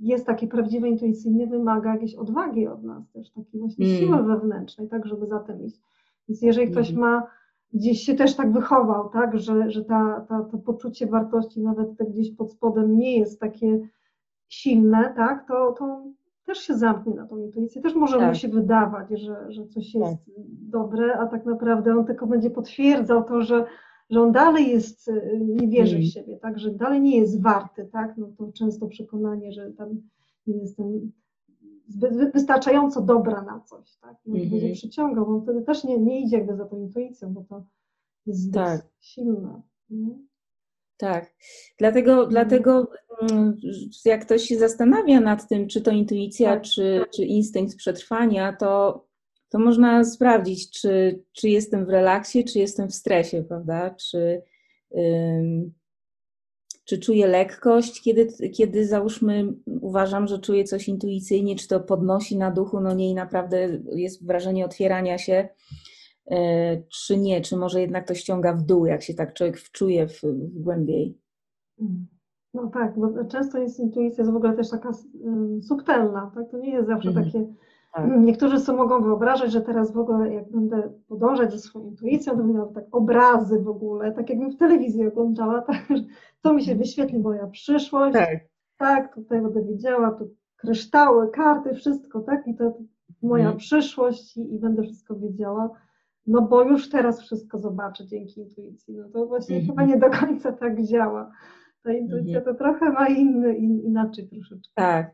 [0.00, 3.98] jest takie prawdziwe intuicyjne, wymaga jakiejś odwagi od nas, też takiej właśnie mm.
[3.98, 5.80] siły wewnętrznej, tak, żeby za tym iść.
[6.28, 7.00] Więc jeżeli ktoś mm.
[7.00, 7.26] ma
[7.72, 12.30] gdzieś się też tak wychował, tak, że, że ta, ta, to poczucie wartości nawet gdzieś
[12.30, 13.88] pod spodem nie jest takie
[14.48, 16.04] silne, tak, to, to
[16.46, 17.82] też się zamknie na tą intuicję.
[17.82, 18.28] Też może tak.
[18.28, 20.34] mu się wydawać, że, że coś jest tak.
[20.70, 23.66] dobre, a tak naprawdę on tylko będzie potwierdzał to, że
[24.10, 26.08] że on dalej jest, y, nie wierzy w mm.
[26.08, 29.88] siebie, tak, że dalej nie jest warty, tak, no to często przekonanie, że tam
[30.46, 31.12] nie jestem
[32.34, 36.36] wystarczająco dobra na coś, tak, no mm będzie przyciągał, on wtedy też nie, nie idzie
[36.36, 37.64] jakby za tą intuicją, bo to
[38.26, 38.86] jest tak.
[39.00, 39.62] silne.
[40.96, 41.34] Tak,
[41.78, 42.30] dlatego, mhm.
[42.30, 42.90] dlatego
[43.30, 43.56] mm,
[44.04, 46.62] jak ktoś się zastanawia nad tym, czy to intuicja, tak.
[46.62, 49.06] czy, czy instynkt przetrwania, to
[49.48, 53.90] to można sprawdzić, czy, czy jestem w relaksie, czy jestem w stresie, prawda?
[53.90, 54.42] Czy,
[54.98, 55.72] ym,
[56.84, 59.44] czy czuję lekkość, kiedy, kiedy załóżmy
[59.80, 64.26] uważam, że czuję coś intuicyjnie, czy to podnosi na duchu, no nie i naprawdę jest
[64.26, 65.48] wrażenie otwierania się,
[66.88, 70.22] czy nie, czy może jednak to ściąga w dół, jak się tak człowiek wczuje w,
[70.22, 71.18] w głębiej.
[72.54, 74.90] No tak, bo często jest intuicja jest w ogóle też taka
[75.62, 76.50] subtelna, tak?
[76.50, 77.26] To nie jest zawsze mhm.
[77.26, 77.46] takie
[77.96, 78.10] tak.
[78.18, 82.42] Niektórzy sobie mogą wyobrażać, że teraz w ogóle jak będę podążać za swoją intuicją, to
[82.42, 85.88] będę tak obrazy w ogóle, tak jakbym w telewizji oglądała, tak,
[86.42, 88.40] to mi się wyświetli moja przyszłość, tak,
[88.76, 92.78] tak tutaj będę wiedziała, tu kryształy, karty, wszystko, tak, i to
[93.22, 93.58] moja hmm.
[93.58, 95.70] przyszłość i, i, będę wszystko wiedziała,
[96.26, 99.66] no bo już teraz wszystko zobaczę dzięki intuicji, no to właśnie hmm.
[99.66, 101.30] chyba nie do końca tak działa.
[101.82, 104.72] Ta intuicja to trochę ma inny, in, inaczej troszeczkę.
[104.74, 105.10] Tak,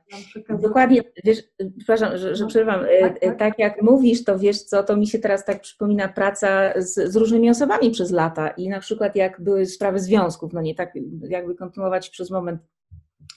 [0.63, 1.43] dokładnie, wiesz,
[1.77, 3.39] przepraszam, że, że no, przerwam, e, tak, tak.
[3.39, 7.17] tak, jak mówisz, to wiesz co, to mi się teraz tak przypomina praca z, z,
[7.17, 10.95] różnymi osobami przez lata i na przykład jak były sprawy związków, no nie tak
[11.29, 12.61] jakby kontynuować przez moment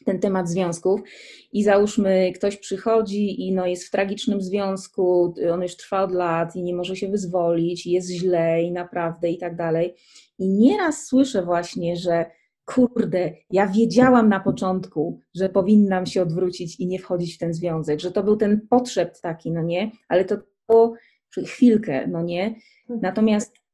[0.05, 1.01] ten temat związków
[1.51, 6.55] i załóżmy, ktoś przychodzi i no jest w tragicznym związku, on już trwa od lat
[6.55, 9.95] i nie może się wyzwolić, jest źle i naprawdę i tak dalej.
[10.39, 12.25] I nieraz słyszę właśnie, że
[12.65, 17.99] kurde, ja wiedziałam na początku, że powinnam się odwrócić i nie wchodzić w ten związek,
[17.99, 20.37] że to był ten potrzeb taki, no nie, ale to
[20.67, 20.93] było
[21.45, 22.55] chwilkę, no nie.
[22.89, 23.64] Natomiast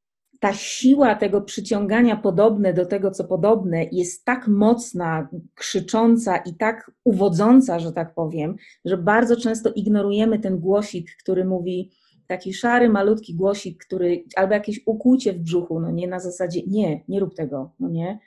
[0.42, 6.90] ta siła tego przyciągania podobne do tego, co podobne, jest tak mocna, krzycząca i tak
[7.04, 11.90] uwodząca, że tak powiem, że bardzo często ignorujemy ten głosik, który mówi,
[12.26, 17.04] taki szary, malutki głosik, który albo jakieś ukłucie w brzuchu, no nie na zasadzie, nie,
[17.08, 18.18] nie rób tego, no nie.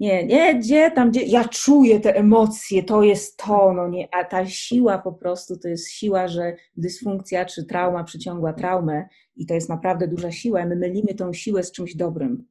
[0.00, 1.22] Nie, nie, gdzie tam, gdzie.
[1.22, 4.08] Ja czuję te emocje, to jest to, no nie.
[4.14, 9.46] A ta siła po prostu to jest siła, że dysfunkcja czy trauma przyciągła traumę i
[9.46, 10.66] to jest naprawdę duża siła.
[10.66, 12.44] My mylimy tą siłę z czymś dobrym.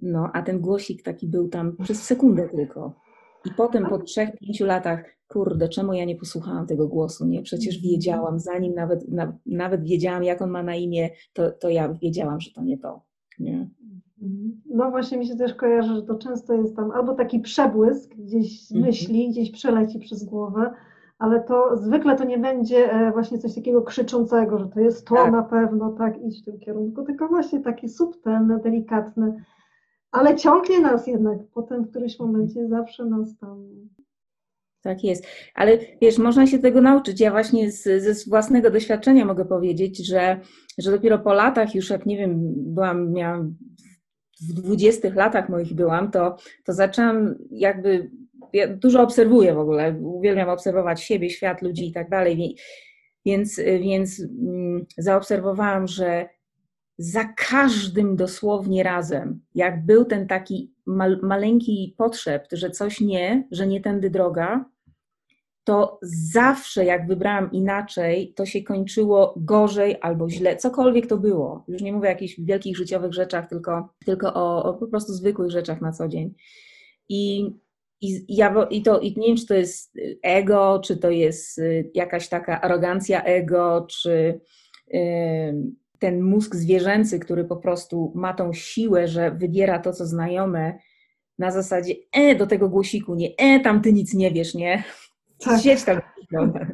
[0.00, 3.00] No, a ten głosik taki był tam przez sekundę tylko.
[3.44, 7.42] I potem po trzech, pięciu latach, kurde, czemu ja nie posłuchałam tego głosu, nie?
[7.42, 11.94] Przecież wiedziałam, zanim nawet, na, nawet wiedziałam, jak on ma na imię, to, to ja
[12.02, 13.02] wiedziałam, że to nie to,
[13.38, 13.68] nie?
[14.22, 14.62] Mhm.
[14.66, 18.72] No właśnie mi się też kojarzy, że to często jest tam albo taki przebłysk gdzieś
[18.72, 18.86] mhm.
[18.86, 20.70] myśli, gdzieś przeleci przez głowę,
[21.18, 25.14] ale to zwykle to nie będzie e, właśnie coś takiego krzyczącego, że to jest to
[25.14, 25.32] tak.
[25.32, 29.36] na pewno, tak, idź w tym kierunku, tylko właśnie takie subtelne, delikatne,
[30.10, 33.66] ale ciągnie nas jednak potem w którymś momencie zawsze nas tam
[34.84, 35.26] tak jest.
[35.54, 37.20] Ale wiesz, można się tego nauczyć.
[37.20, 40.40] Ja właśnie z, ze własnego doświadczenia mogę powiedzieć, że,
[40.78, 43.54] że dopiero po latach, już jak nie wiem, byłam, miałam
[44.48, 48.10] w dwudziestych latach moich byłam, to, to zaczęłam jakby,
[48.52, 52.56] ja dużo obserwuję w ogóle, uwielbiam obserwować siebie, świat, ludzi i tak dalej,
[53.26, 56.28] więc, więc mm, zaobserwowałam, że
[56.98, 63.66] za każdym dosłownie razem, jak był ten taki mal, maleńki potrzeb, że coś nie, że
[63.66, 64.64] nie tędy droga,
[65.64, 65.98] to
[66.32, 71.64] zawsze jak wybrałam inaczej, to się kończyło gorzej albo źle, cokolwiek to było.
[71.68, 75.50] Już nie mówię o jakichś wielkich życiowych rzeczach, tylko, tylko o, o po prostu zwykłych
[75.50, 76.34] rzeczach na co dzień.
[77.08, 77.50] I,
[78.00, 81.90] i, ja, i to i nie wiem, czy to jest ego, czy to jest y,
[81.94, 84.40] jakaś taka arogancja ego, czy
[85.98, 90.78] ten mózg zwierzęcy, który po prostu ma tą siłę, że wybiera to, co znajome,
[91.38, 94.82] na zasadzie, e, do tego głosiku, nie, e, tam ty nic nie wiesz, nie?
[95.84, 96.14] Tak.
[96.20, 96.66] wygląda.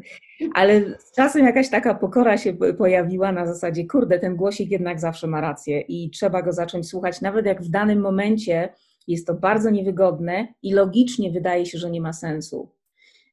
[0.54, 5.26] Ale z czasem jakaś taka pokora się pojawiła na zasadzie, kurde, ten głosik jednak zawsze
[5.26, 8.72] ma rację i trzeba go zacząć słuchać, nawet jak w danym momencie
[9.08, 12.68] jest to bardzo niewygodne i logicznie wydaje się, że nie ma sensu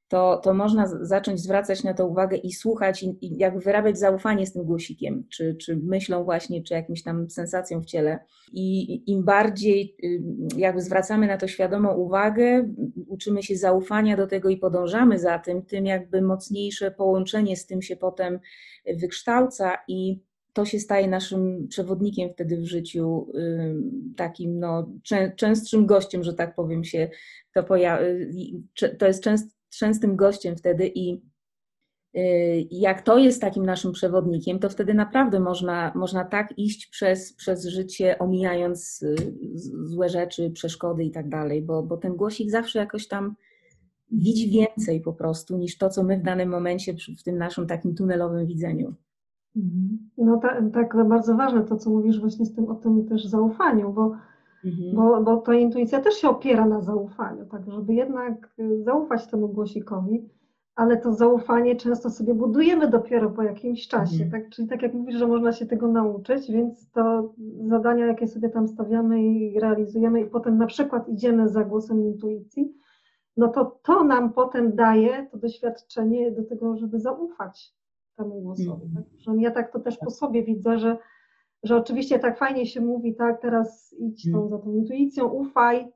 [0.08, 4.46] to, to można zacząć zwracać na to uwagę i słuchać, i, i jakby wyrabiać zaufanie
[4.46, 8.20] z tym głosikiem, czy, czy myślą właśnie, czy jakimś tam sensacją w ciele.
[8.54, 10.22] I im bardziej y,
[10.58, 12.70] jakby zwracamy na to świadomą uwagę,
[13.08, 17.82] uczymy się zaufania do tego i podążamy za tym, tym jakby mocniejsze połączenie z tym
[17.82, 18.40] się potem
[19.02, 20.20] wykształca i
[20.54, 23.28] to się staje naszym przewodnikiem wtedy w życiu,
[24.16, 24.90] takim no,
[25.36, 27.10] częstszym gościem, że tak powiem się
[27.54, 28.06] to pojawia.
[29.00, 31.22] To jest częst, częstym gościem wtedy i
[32.18, 37.34] y, jak to jest takim naszym przewodnikiem, to wtedy naprawdę można, można tak iść przez,
[37.34, 39.16] przez życie, omijając y,
[39.84, 43.36] złe rzeczy, przeszkody i tak dalej, bo, bo ten głosik zawsze jakoś tam
[44.12, 47.96] widzi więcej po prostu niż to, co my w danym momencie w tym naszym takim
[47.96, 48.94] tunelowym widzeniu.
[49.56, 50.10] Mhm.
[50.18, 53.94] No tak, tak bardzo ważne to, co mówisz właśnie z tym o tym też zaufaniu,
[53.94, 54.16] bo
[54.66, 54.96] Mhm.
[54.96, 59.48] Bo, bo to intuicja też się opiera na zaufaniu, tak, żeby jednak y, zaufać temu
[59.48, 60.30] głosikowi,
[60.76, 64.32] ale to zaufanie często sobie budujemy dopiero po jakimś czasie, mhm.
[64.32, 64.50] tak?
[64.50, 67.34] Czyli tak jak mówisz, że można się tego nauczyć, więc to
[67.68, 72.74] zadania, jakie sobie tam stawiamy i realizujemy i potem na przykład idziemy za głosem intuicji,
[73.38, 77.74] no to to nam potem daje to doświadczenie do tego, żeby zaufać
[78.16, 78.86] temu głosowi.
[78.86, 78.96] Mhm.
[78.96, 79.20] Tak?
[79.20, 80.98] Że ja tak to też po sobie widzę, że
[81.68, 84.50] że oczywiście tak fajnie się mówi, tak, teraz idź tą, mm.
[84.50, 85.88] za tą intuicją, ufaj,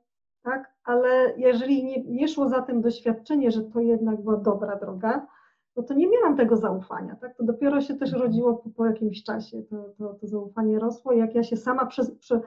[0.44, 5.28] tak, ale jeżeli nie, nie szło za tym doświadczenie, że to jednak była dobra droga,
[5.76, 8.24] no to nie miałam tego zaufania, tak, to dopiero się też mhm.
[8.24, 12.12] rodziło po, po jakimś czasie, to, to, to zaufanie rosło, jak ja się sama przez,
[12.12, 12.42] prze,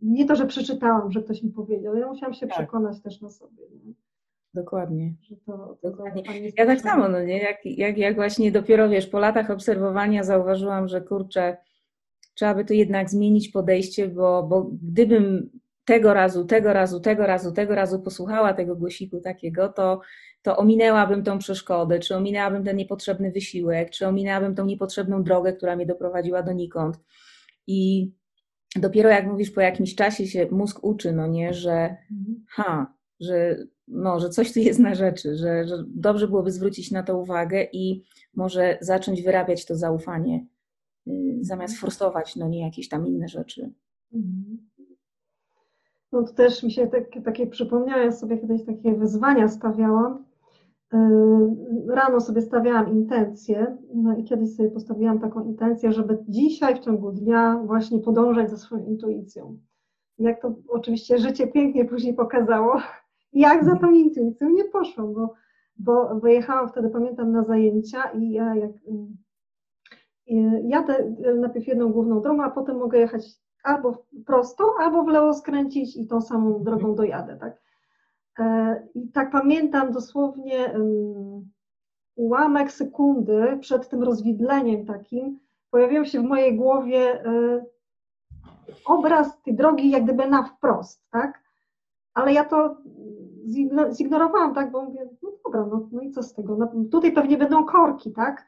[0.00, 2.56] nie to, że przeczytałam, że ktoś mi powiedział, ja musiałam się tak.
[2.56, 3.62] przekonać też na sobie.
[3.84, 3.92] Nie?
[4.54, 5.14] Dokładnie.
[5.46, 6.22] To Dokładnie.
[6.56, 7.38] Ja tak samo, no nie?
[7.38, 11.56] Jak, jak, jak właśnie dopiero wiesz, po latach obserwowania zauważyłam, że kurczę,
[12.38, 15.50] trzeba by to jednak zmienić podejście, bo, bo gdybym
[15.84, 20.00] tego razu, tego razu, tego razu, tego razu posłuchała tego głosiku takiego, to,
[20.42, 25.76] to ominęłabym tą przeszkodę, czy ominęłabym ten niepotrzebny wysiłek, czy ominęłabym tą niepotrzebną drogę, która
[25.76, 26.96] mnie doprowadziła donikąd.
[27.66, 28.10] I
[28.76, 31.96] dopiero jak mówisz, po jakimś czasie się mózg uczy, no nie, że
[32.48, 33.56] ha, że
[33.88, 37.66] no, że coś tu jest na rzeczy, że, że dobrze byłoby zwrócić na to uwagę
[37.72, 40.46] i może zacząć wyrabiać to zaufanie,
[41.40, 41.80] zamiast mhm.
[41.80, 43.72] forsować no nie jakieś tam inne rzeczy.
[44.12, 44.68] Mhm.
[46.12, 50.24] No to też mi się takie, takie przypomniało, sobie kiedyś takie wyzwania stawiałam.
[50.94, 50.96] Y,
[51.88, 57.12] rano sobie stawiałam intencję, no i kiedyś sobie postawiłam taką intencję, żeby dzisiaj w ciągu
[57.12, 59.58] dnia właśnie podążać za swoją intuicją.
[60.18, 62.80] Jak to oczywiście życie pięknie później pokazało,
[63.32, 65.34] jak za tą intuicją nie poszłam, bo,
[65.78, 69.06] bo, bo jechałam wtedy, pamiętam, na zajęcia i ja jak y,
[70.64, 73.22] jadę najpierw jedną główną drogą, a potem mogę jechać
[73.62, 76.64] albo prosto, albo w lewo skręcić i tą samą mhm.
[76.64, 77.62] drogą dojadę, tak?
[78.38, 80.74] E, I tak pamiętam dosłownie
[82.16, 85.38] ułamek sekundy przed tym rozwidleniem takim,
[85.70, 87.64] pojawił się w mojej głowie e,
[88.84, 91.42] obraz tej drogi jak gdyby na wprost, tak?
[92.14, 92.76] Ale ja to
[93.90, 96.56] zignorowałam, tak, bo mówię, no dobra, no, no i co z tego?
[96.56, 98.46] No, tutaj pewnie będą korki, tak?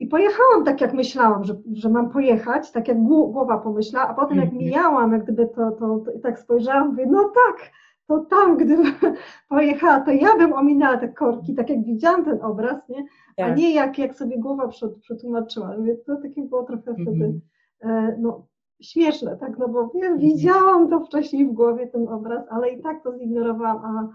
[0.00, 4.36] I pojechałam tak, jak myślałam, że, że mam pojechać, tak jak głowa pomyślała, a potem
[4.36, 4.64] jak mhm.
[4.64, 7.70] mijałam, jak gdyby to, to, to i tak spojrzałam, mówię, no tak,
[8.06, 8.92] to tam, gdybym
[9.48, 13.04] pojechała, to ja bym ominęła te korki, tak jak widziałam ten obraz, nie?
[13.36, 13.56] a tak.
[13.56, 14.68] nie jak, jak sobie głowa
[15.00, 15.76] przetłumaczyła.
[15.78, 17.40] Mówię, to takie było trochę wtedy mm
[17.84, 18.14] -hmm.
[18.18, 18.46] no,
[18.80, 20.18] śmieszne, tak, no bo mhm.
[20.18, 24.08] widziałam to wcześniej w głowie, ten obraz, ale i tak to zignorowałam, a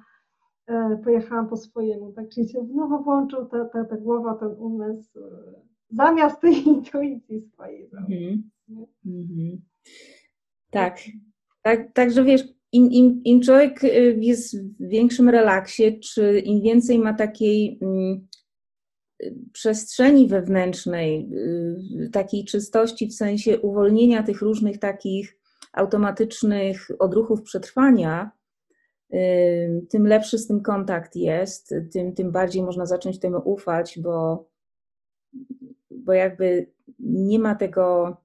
[0.74, 5.20] e, pojechałam po swojemu, tak, czyli się znowu włączył ta, ta, ta głowa, ten umysł,
[5.92, 7.90] zamiast tej intuicji swojej.
[7.90, 8.44] Mm
[9.06, 9.58] -hmm.
[10.70, 11.00] Tak,
[11.62, 17.00] tak, także wiesz, im, im, im człowiek y, jest w większym relaksie, czy im więcej
[17.00, 18.28] ma takiej mm,
[19.54, 21.30] przestrzeni wewnętrznej,
[22.06, 25.38] y, takiej czystości w sensie uwolnienia tych różnych takich
[25.74, 28.32] automatycznych odruchów przetrwania,
[29.14, 34.48] y, tym lepszy z tym kontakt jest, tym, tym bardziej można zacząć temu ufać, bo,
[36.06, 38.18] bo jakby nie ma tego,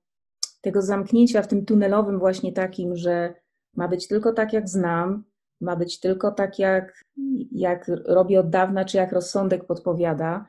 [0.61, 3.35] tego zamknięcia w tym tunelowym właśnie takim, że
[3.77, 5.25] ma być tylko tak, jak znam,
[5.61, 7.05] ma być tylko tak, jak,
[7.53, 10.47] jak robię od dawna, czy jak rozsądek podpowiada.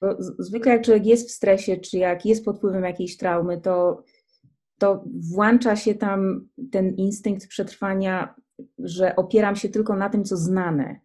[0.00, 4.04] Bo zwykle jak człowiek jest w stresie, czy jak jest pod wpływem jakiejś traumy, to,
[4.78, 8.34] to włącza się tam ten instynkt przetrwania,
[8.78, 11.00] że opieram się tylko na tym, co znane,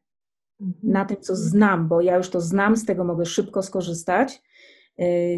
[0.62, 0.76] mhm.
[0.84, 4.42] na tym, co znam, bo ja już to znam, z tego mogę szybko skorzystać,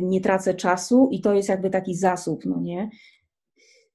[0.02, 2.90] nie tracę czasu i to jest jakby taki zasób, no nie?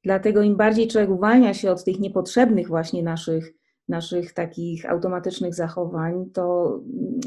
[0.04, 3.52] Dlatego im bardziej człowiek uwalnia się od tych niepotrzebnych właśnie naszych,
[3.88, 6.80] naszych takich automatycznych zachowań, to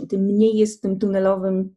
[0.10, 1.76] tym mniej jest w tym tunelowym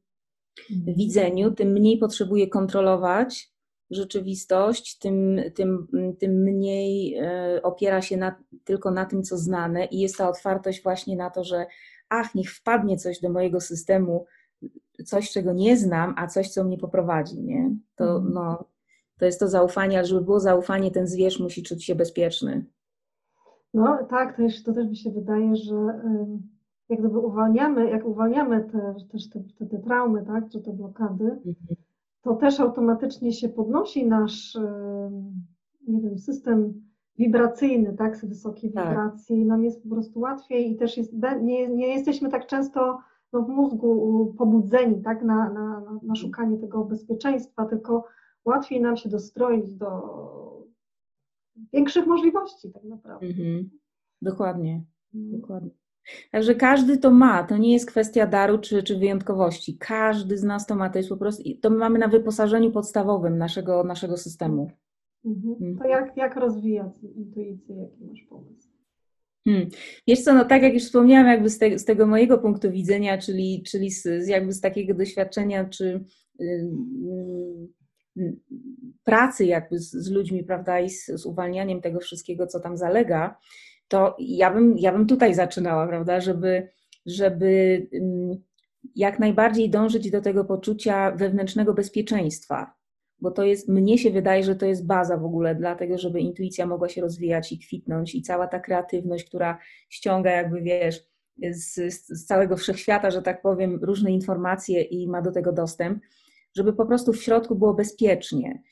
[0.70, 0.96] mhm.
[0.96, 3.52] widzeniu, tym mniej potrzebuje kontrolować
[3.90, 5.88] rzeczywistość, tym, tym,
[6.18, 10.82] tym mniej e, opiera się na, tylko na tym, co znane i jest ta otwartość
[10.82, 11.66] właśnie na to, że
[12.09, 14.26] ach, niech wpadnie coś do mojego systemu,
[15.05, 17.76] coś, czego nie znam, a coś, co mnie poprowadzi, nie?
[17.96, 18.32] To, mhm.
[18.32, 18.64] no,
[19.18, 22.64] to jest to zaufanie, ale żeby było zaufanie, ten zwierz musi czuć się bezpieczny.
[23.74, 26.01] No tak, też, to też mi się wydaje, że
[26.88, 31.24] jak gdyby uwalniamy, jak uwalniamy te, też te, te, te traumy, tak, czy te blokady,
[31.24, 31.57] mhm.
[32.22, 34.59] to też automatycznie się podnosi nasz,
[35.88, 36.88] nie wiem, system
[37.18, 38.88] wibracyjny, tak, z wysokiej tak.
[38.88, 42.99] wibracji, nam jest po prostu łatwiej i też jest, nie, nie jesteśmy tak często
[43.33, 48.05] no, w mózgu pobudzeni, tak, na, na, na szukanie tego bezpieczeństwa, tylko
[48.45, 49.89] łatwiej nam się dostroić do
[51.72, 53.26] większych możliwości tak naprawdę.
[53.26, 53.70] Mhm.
[54.22, 54.83] Dokładnie,
[55.14, 55.41] mhm.
[55.41, 55.70] dokładnie.
[56.33, 59.79] Także każdy to ma, to nie jest kwestia daru czy, czy wyjątkowości.
[59.79, 63.39] Każdy z nas to ma, to jest po prostu, to my mamy na wyposażeniu podstawowym
[63.39, 64.70] naszego, naszego systemu.
[65.24, 65.53] Mhm.
[65.53, 65.79] mhm.
[65.79, 68.67] To jak, jak rozwijać intuicję, jaki masz pomysł?
[69.49, 69.68] Hmm.
[70.07, 73.18] Wiesz co, no tak jak już wspomniałam, jakby z, te, z tego mojego punktu widzenia,
[73.18, 76.05] czyli, czyli z, jakby z takiego doświadczenia, czy
[76.38, 77.68] yy,
[79.05, 83.38] pracy jakby z, z ludźmi, prawda, i z, z, uwalnianiem tego wszystkiego, co tam zalega,
[83.88, 86.68] to ja bym, ja bym tutaj zaczynała, prawda, żeby,
[87.07, 87.86] żeby
[88.94, 92.78] jak najbardziej dążyć do tego poczucia wewnętrznego bezpieczeństwa,
[93.20, 96.66] bo to jest, mnie się wydaje, że to jest baza w ogóle dlatego, żeby intuicja
[96.66, 99.58] mogła się rozwijać i kwitnąć i cała ta kreatywność, która
[99.88, 101.08] ściąga jakby, wiesz,
[101.50, 101.74] z,
[102.08, 106.02] z całego wszechświata, że tak powiem, różne informacje i ma do tego dostęp,
[106.56, 108.62] żeby po prostu w środku było bezpiecznie.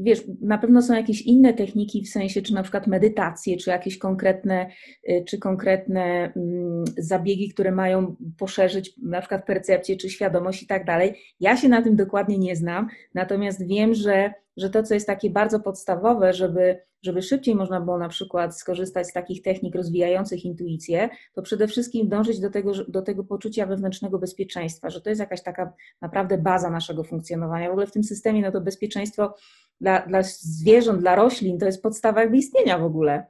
[0.00, 3.98] Wiesz, na pewno są jakieś inne techniki, w sensie, czy na przykład medytacje, czy jakieś
[3.98, 4.70] konkretne,
[5.08, 10.84] y, czy konkretne mm, zabiegi, które mają poszerzyć na przykład percepcję, czy świadomość i tak
[10.84, 11.14] dalej.
[11.40, 15.30] Ja się na tym dokładnie nie znam, natomiast wiem, że, że to, co jest takie
[15.30, 21.08] bardzo podstawowe, żeby żeby szybciej można było na przykład skorzystać z takich technik rozwijających intuicję,
[21.32, 25.42] to przede wszystkim dążyć do tego, do tego poczucia wewnętrznego bezpieczeństwa, że to jest jakaś
[25.42, 27.68] taka naprawdę baza naszego funkcjonowania.
[27.68, 29.34] W ogóle w tym systemie no to bezpieczeństwo
[29.80, 33.26] dla, dla zwierząt, dla roślin to jest podstawa jakby istnienia w ogóle.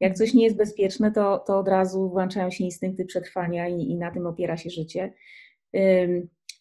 [0.00, 3.96] Jak coś nie jest bezpieczne, to, to od razu włączają się instynkty przetrwania i, i
[3.96, 5.12] na tym opiera się życie.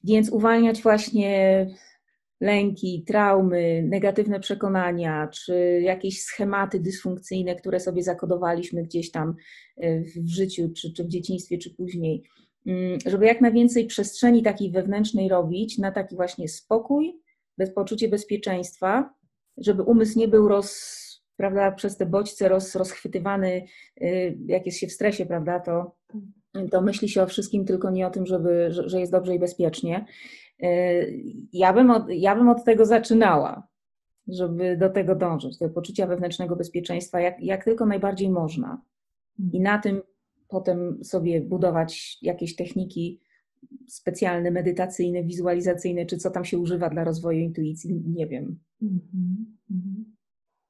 [0.03, 1.67] Więc uwalniać właśnie
[2.43, 9.35] lęki, traumy, negatywne przekonania, czy jakieś schematy dysfunkcyjne, które sobie zakodowaliśmy gdzieś tam
[9.77, 12.23] e, w życiu, czy, czy w dzieciństwie, czy później,
[12.65, 17.19] mm, żeby jak najwięcej przestrzeni takiej wewnętrznej robić na taki właśnie spokój,
[17.57, 19.13] bez poczucie bezpieczeństwa,
[19.57, 21.03] żeby umysł nie był roz,
[21.37, 23.65] prawda, przez te bodźce roz, rozchwytywany,
[24.01, 25.95] e, jak jest się w stresie, prawda, to,
[26.71, 29.39] to myśli się o wszystkim, tylko nie o tym, żeby, że, że jest dobrze i
[29.39, 30.05] bezpiecznie.
[30.59, 30.67] E,
[31.53, 33.67] ja bym, od, ja bym od tego zaczynała,
[34.27, 38.81] żeby do tego dążyć, do poczucia wewnętrznego bezpieczeństwa, jak, jak tylko najbardziej można.
[39.51, 40.01] I na tym
[40.47, 43.19] potem sobie budować jakieś techniki
[43.87, 48.59] specjalne, medytacyjne, wizualizacyjne, czy co tam się używa dla rozwoju intuicji, nie wiem.
[48.81, 50.05] Mhm, mhm.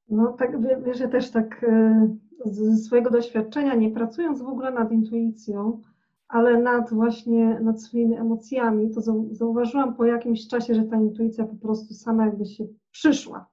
[0.08, 2.08] No tak, wiesz, że też tak e,
[2.44, 5.80] ze swojego doświadczenia, nie pracując w ogóle nad intuicją,
[6.28, 9.00] ale nad właśnie, nad swoimi emocjami, to
[9.30, 13.46] zauważyłam po jakimś czasie, że ta intuicja po prostu sama jakby się przyszła.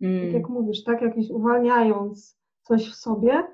[0.00, 0.24] Mm.
[0.24, 3.44] Tak jak mówisz, tak jakieś uwalniając coś w sobie,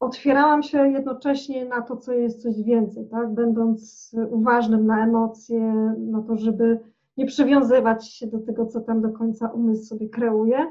[0.00, 3.34] otwierałam się jednocześnie na to, co jest coś więcej, tak?
[3.34, 5.60] Będąc uważnym na emocje,
[5.98, 6.80] na to, żeby
[7.16, 10.66] nie przywiązywać się do tego, co tam do końca umysł sobie kreuje,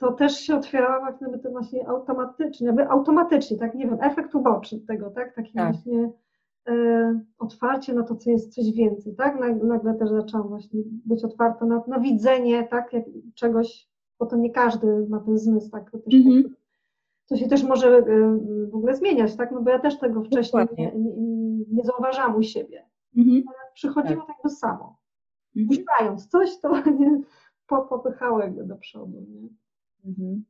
[0.00, 4.80] to też się otwierała gdyby to właśnie automatycznie, jakby automatycznie, tak, nie wiem, efekt uboczny
[4.80, 5.72] tego, tak, taki tak.
[5.72, 6.10] właśnie
[6.68, 11.24] e, otwarcie na to, co jest coś więcej, tak, nagle, nagle też zaczęłam właśnie być
[11.24, 13.88] otwarta na, na widzenie, tak, jak, czegoś,
[14.18, 16.48] bo to nie każdy ma ten zmysł, tak, to też mm -hmm.
[17.28, 18.02] to się też może e,
[18.70, 21.12] w ogóle zmieniać, tak, no bo ja też tego wcześniej nie, nie,
[21.70, 22.84] nie zauważałam u siebie,
[23.16, 23.42] -hmm.
[23.74, 24.36] przychodziło tak.
[24.42, 24.96] tak samo.
[25.68, 27.20] Puszczając coś, to nie,
[27.66, 29.48] popychało jakby do przodu, nie.
[30.04, 30.44] Mhm.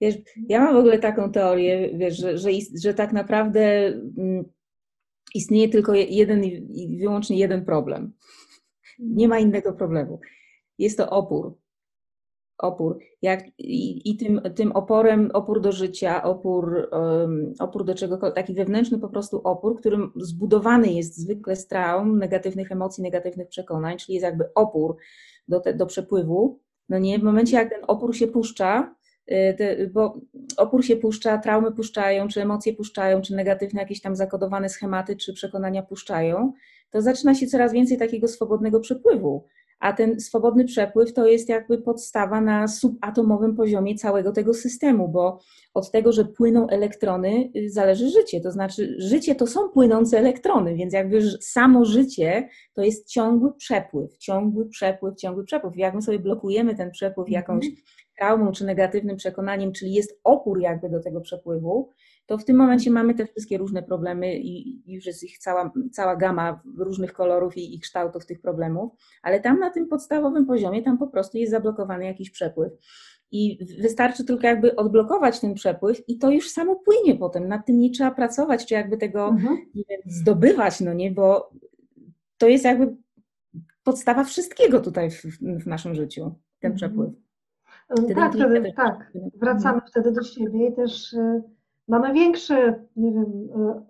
[0.00, 0.14] Wiesz,
[0.48, 2.50] ja mam w ogóle taką teorię, wiesz, że, że,
[2.82, 3.86] że tak naprawdę
[4.18, 4.44] mm,
[5.34, 8.12] istnieje tylko jeden i wyłącznie jeden problem.
[8.98, 10.20] Nie ma innego problemu.
[10.78, 11.58] Jest to opór.
[12.58, 12.98] Opór.
[13.22, 18.54] Jak, I i tym, tym oporem, opór do życia, opór, um, opór do czegokolwiek, taki
[18.54, 24.14] wewnętrzny po prostu opór, którym zbudowany jest zwykle z traum, negatywnych emocji, negatywnych przekonań, czyli
[24.14, 24.96] jest jakby opór
[25.48, 28.94] do, te, do przepływu no nie, w momencie jak ten opór się puszcza,
[29.30, 30.20] y, bo
[30.56, 35.32] opór się puszcza, traumy puszczają, czy emocje puszczają, czy negatywne jakieś tam zakodowane schematy, czy
[35.32, 36.52] przekonania puszczają,
[36.90, 39.44] to zaczyna się coraz więcej takiego swobodnego przepływu
[39.80, 45.40] a ten swobodny przepływ to jest jakby podstawa na subatomowym poziomie całego tego systemu, bo
[45.74, 48.40] od tego, że płyną elektrony, y, zależy życie.
[48.40, 54.16] To znaczy, życie to są płynące elektrony, więc jakby samo życie to jest ciągły przepływ,
[54.16, 55.76] ciągły przepływ, ciągły przepływ.
[55.76, 57.34] Jak my sobie blokujemy ten przepływ mhm.
[57.34, 57.66] jakąś
[58.18, 61.90] traumą czy negatywnym przekonaniem, czyli jest opór jakby do tego przepływu,
[62.28, 66.16] to w tym momencie mamy te wszystkie różne problemy i już jest ich cała, cała
[66.16, 70.98] gama różnych kolorów i, i kształtów tych problemów, ale tam na tym podstawowym poziomie, tam
[70.98, 72.72] po prostu jest zablokowany jakiś przepływ.
[73.30, 77.48] I wystarczy tylko jakby odblokować ten przepływ i to już samo płynie potem.
[77.48, 79.56] Nad tym nie trzeba pracować, czy jakby tego mhm.
[79.74, 81.50] wiem, zdobywać, no nie, bo
[82.38, 82.96] to jest jakby
[83.84, 86.76] podstawa wszystkiego tutaj w, w naszym życiu, ten mhm.
[86.76, 87.10] przepływ.
[87.90, 89.12] Wtedy tak, wtedy, tak.
[89.34, 91.42] Wracamy wtedy do siebie i też y,
[91.88, 93.82] mamy większe, nie wiem, e,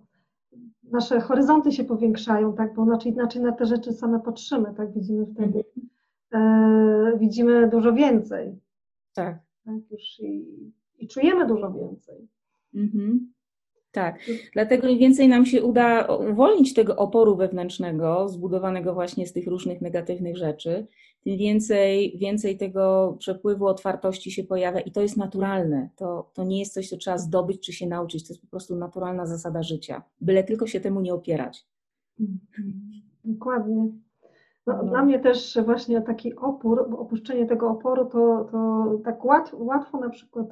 [0.83, 5.27] nasze horyzonty się powiększają, tak, bo inaczej, inaczej na te rzeczy same patrzymy, tak, widzimy
[5.27, 5.65] wtedy,
[6.33, 7.15] mhm.
[7.15, 8.59] e, widzimy dużo więcej.
[9.15, 9.39] Tak.
[9.65, 10.47] tak już i,
[10.99, 12.29] i czujemy dużo więcej.
[12.75, 13.33] Mhm.
[13.93, 14.19] Tak,
[14.53, 19.81] dlatego im więcej nam się uda uwolnić tego oporu wewnętrznego, zbudowanego właśnie z tych różnych
[19.81, 20.87] negatywnych rzeczy,
[21.25, 25.89] tym więcej, więcej tego przepływu otwartości się pojawia i to jest naturalne.
[25.97, 28.77] To, to nie jest coś, co trzeba zdobyć czy się nauczyć, to jest po prostu
[28.77, 31.67] naturalna zasada życia, byle tylko się temu nie opierać.
[33.25, 33.89] Dokładnie.
[34.67, 34.85] No, no.
[34.85, 40.11] Dla mnie też właśnie taki opór, opuszczenie tego oporu, to, to tak łatwo, łatwo na
[40.11, 40.47] przykład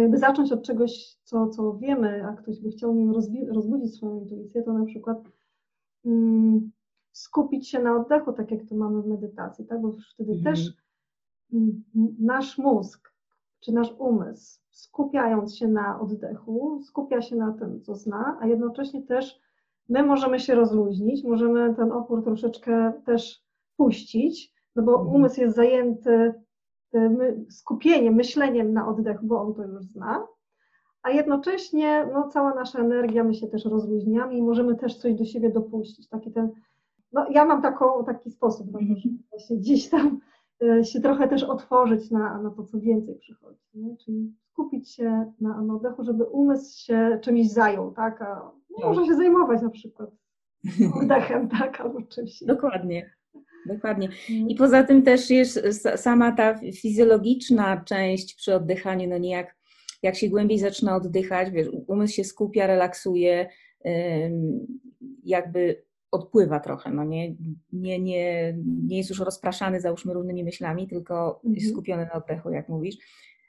[0.00, 3.12] jakby zacząć od czegoś, co, co wiemy, a ktoś by chciał nim
[3.48, 5.18] rozbudzić swoją intuicję, to na przykład
[7.12, 9.80] skupić się na oddechu, tak jak to mamy w medytacji, tak?
[9.80, 10.54] bo wtedy mhm.
[10.54, 10.72] też
[12.18, 13.12] nasz mózg
[13.60, 19.02] czy nasz umysł, skupiając się na oddechu, skupia się na tym, co zna, a jednocześnie
[19.02, 19.40] też
[19.88, 23.44] my możemy się rozluźnić, możemy ten opór troszeczkę też
[23.76, 25.16] puścić, no bo mhm.
[25.16, 26.34] umysł jest zajęty
[27.48, 30.26] skupieniem, myśleniem na oddechu, bo on to już zna,
[31.02, 35.24] a jednocześnie no, cała nasza energia, my się też rozluźniamy i możemy też coś do
[35.24, 36.08] siebie dopuścić.
[36.08, 36.50] Taki ten,
[37.12, 40.20] no, ja mam taką, taki sposób, to, że właśnie gdzieś tam
[40.62, 43.60] e, się trochę też otworzyć na, na to, co więcej przychodzi.
[43.74, 43.96] Nie?
[43.96, 48.22] Czyli skupić się na, na oddechu, żeby umysł się czymś zajął, tak?
[48.22, 50.10] A no, może się zajmować na przykład
[51.02, 51.80] oddechem, tak?
[51.80, 52.44] Albo czymś.
[52.44, 53.10] Dokładnie.
[53.66, 54.08] Dokładnie.
[54.30, 54.50] Mhm.
[54.50, 55.62] I poza tym też jest
[55.96, 59.56] sama ta fizjologiczna część przy oddychaniu, no niejak
[60.02, 63.48] jak się głębiej zaczyna oddychać, wiesz, umysł się skupia, relaksuje,
[65.24, 67.34] jakby odpływa trochę, no nie,
[67.72, 68.54] nie, nie,
[68.86, 71.68] nie jest już rozpraszany, załóżmy, różnymi myślami, tylko mhm.
[71.70, 72.96] skupiony na oddechu, jak mówisz.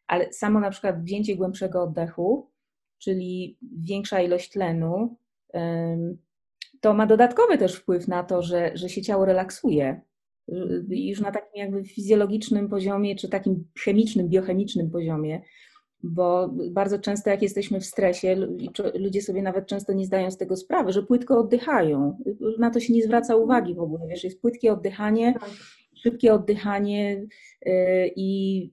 [0.08, 2.52] Ale samo na przykład wzięcie głębszego oddechu,
[2.98, 5.18] czyli większa ilość tlenu,
[6.84, 10.02] to ma dodatkowy też wpływ na to, że, że się ciało relaksuje.
[10.90, 15.42] Już na takim jakby fizjologicznym poziomie, czy takim chemicznym, biochemicznym poziomie,
[16.04, 18.36] bo bardzo często jak jesteśmy w stresie,
[18.96, 22.18] ludzie sobie nawet często nie zdają z tego sprawy, że płytko oddychają.
[22.60, 25.50] Na to się nie zwraca uwagi w ogóle, wiesz, jest płytkie oddychanie, tak.
[25.96, 27.26] szybkie oddychanie
[27.68, 28.72] y, i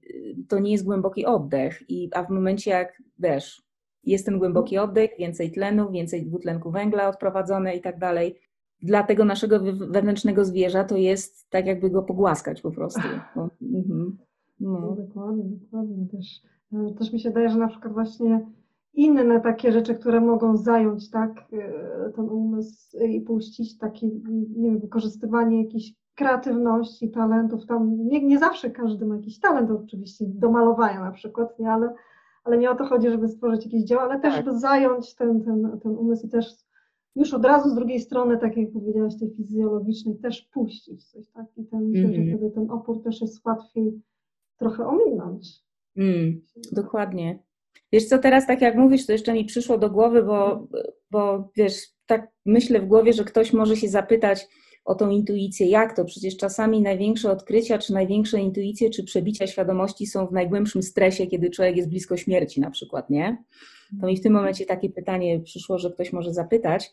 [0.49, 1.83] to nie jest głęboki oddech.
[1.89, 3.70] I, a w momencie jak, wiesz,
[4.05, 8.41] jest ten głęboki oddech, więcej tlenu, więcej dwutlenku węgla odprowadzone i tak dalej.
[8.83, 13.01] Dla tego naszego wewnętrznego zwierza to jest tak jakby go pogłaskać po prostu.
[13.37, 14.19] No, mhm.
[14.61, 14.97] no.
[14.99, 16.43] dokładnie, dokładnie też
[16.73, 18.47] E, też mi się daje, że na przykład właśnie
[18.95, 24.07] inne takie rzeczy, które mogą zająć tak, e, ten umysł i puścić takie,
[24.57, 27.67] nie wiem, wykorzystywanie jakiejś kreatywności, talentów.
[27.67, 31.95] Tam nie, nie zawsze każdy ma jakiś talent oczywiście do malowania na przykład, nie, ale,
[32.51, 34.45] ale nie o to chodzi, żeby stworzyć jakieś dzieło, ale też, tak.
[34.45, 36.47] żeby zająć ten, ten, ten umysł i też
[37.17, 41.47] już od razu z drugiej strony, tak jak powiedziałaś, tej fizjologicznej, też puścić coś, tak?
[41.57, 42.29] I ten, mm że mhm.
[42.29, 44.01] wtedy ten opór też jest łatwiej
[44.59, 45.49] trochę ominąć.
[45.97, 46.41] Mm,
[46.73, 47.39] dokładnie.
[47.93, 50.67] Wiesz co, teraz tak jak mówisz, to jeszcze mi przyszło do głowy, bo,
[51.11, 51.75] bo wiesz,
[52.07, 54.49] tak myślę w głowie, że ktoś może się zapytać
[54.91, 56.05] o tą intuicję, jak to?
[56.05, 61.51] Przecież czasami największe odkrycia, czy największe intuicje, czy przebicia świadomości są w najgłębszym stresie, kiedy
[61.51, 63.45] człowiek jest blisko śmierci na przykład, nie?
[64.01, 66.91] To mi w tym momencie takie pytanie przyszło, że ktoś może zapytać,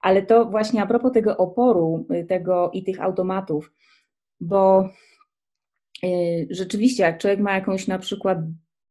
[0.00, 3.72] ale to właśnie a propos tego oporu y, tego i tych automatów,
[4.40, 4.88] bo
[6.04, 8.38] Y, rzeczywiście, jak człowiek ma jakąś na przykład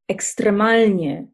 [0.08, 1.28] ekstremalnie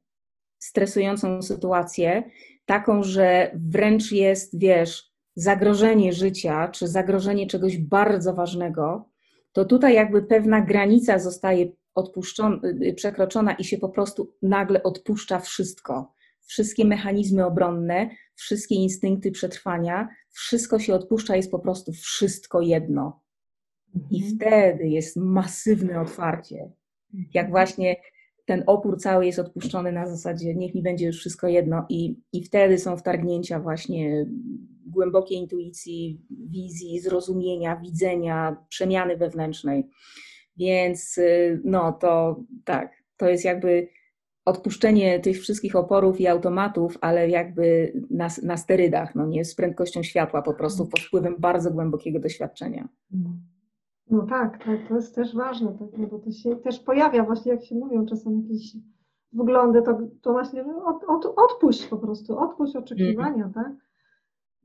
[0.59, 2.23] stresującą sytuację,
[2.65, 9.09] taką, że wręcz jest, wiesz, zagrożenie życia, czy zagrożenie czegoś bardzo ważnego,
[9.51, 15.39] to tutaj jakby pewna granica zostaje odpuszczona, y, przekroczona i się po prostu nagle odpuszcza
[15.39, 16.13] wszystko.
[16.45, 23.21] Wszystkie mechanizmy obronne, wszystkie instynkty przetrwania, wszystko się odpuszcza, jest po prostu wszystko jedno.
[24.11, 24.35] I mhm.
[24.35, 26.71] wtedy jest masywne otwarcie.
[27.13, 27.51] Jak mhm.
[27.51, 27.95] właśnie
[28.51, 32.43] ten opór cały jest odpuszczony na zasadzie niech mi będzie już wszystko jedno i, i
[32.43, 34.25] wtedy są wtargnięcia właśnie
[34.85, 39.87] głębokiej intuicji, wizji, zrozumienia, widzenia, przemiany wewnętrznej.
[40.57, 43.87] Więc y, no to tak, to jest jakby
[44.45, 50.03] odpuszczenie tych wszystkich oporów i automatów, ale jakby na, na sterydach, no nie z prędkością
[50.03, 52.87] światła, po prostu pod wpływem bardzo głębokiego doświadczenia.
[54.11, 54.21] Mhm.
[54.21, 57.51] No tak, tak, to jest też ważne, tak, no bo to się też pojawia właśnie,
[57.51, 58.77] jak się mówią czasem jakieś
[59.33, 63.53] wglądy, to, to właśnie od, od, odpuść po prostu, odpuść oczekiwania, mm.
[63.53, 63.71] tak?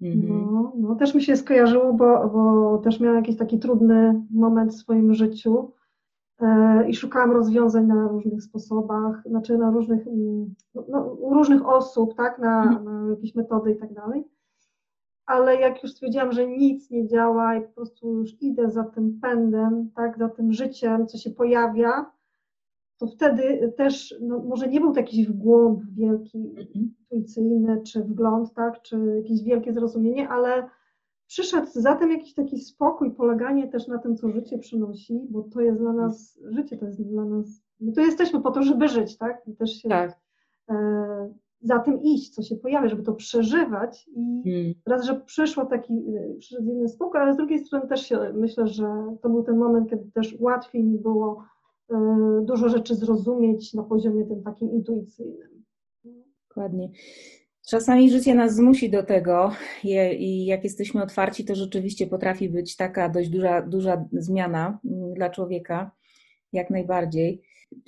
[0.02, 0.50] Mm-hmm.
[0.52, 4.76] No, no, też mi się skojarzyło, bo, bo też miałam jakiś taki trudny moment w
[4.76, 5.72] swoim życiu
[6.40, 11.68] e, i szukałam rozwiązań na różnych sposobach, znaczy na różnych, mm, no, no, u różnych
[11.68, 12.84] osób, tak, na, mm.
[12.84, 14.24] na jakieś metody i tak dalej
[15.26, 19.18] ale jak już stwierdziłam, że nic nie działa i po prostu już idę za tym
[19.22, 22.16] pędem, tak, za tym życiem, co się pojawia,
[22.98, 26.66] to wtedy też, no, może nie był to jakiś wgłąb wielki, mhm.
[26.74, 30.68] intuicyjny, czy wgląd, tak, czy jakieś wielkie zrozumienie, ale
[31.26, 35.60] przyszedł za tym jakiś taki spokój, poleganie też na tym, co życie przynosi, bo to
[35.60, 39.18] jest dla nas, życie to jest dla nas, my tu jesteśmy po to, żeby żyć,
[39.18, 40.20] tak, i też się tak.
[40.70, 44.74] E, za tym iść, co się pojawia, żeby to przeżywać i hmm.
[44.86, 48.66] raz, że przyszło taki, y, przyszedł inny spokój, ale z drugiej strony też się, myślę,
[48.66, 51.44] że to był ten moment, kiedy też łatwiej mi było
[51.90, 51.94] y,
[52.42, 55.64] dużo rzeczy zrozumieć na poziomie tym takim intuicyjnym.
[56.48, 56.90] Dokładnie.
[57.68, 59.50] Czasami życie nas zmusi do tego
[60.18, 65.30] i jak jesteśmy otwarci, to rzeczywiście potrafi być taka dość duża, duża zmiana mm, dla
[65.30, 65.90] człowieka.
[66.52, 67.42] jak najbardziej.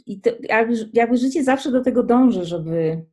[0.06, 3.04] I to, jakby, jakby życie zawsze do tego dąży, żeby,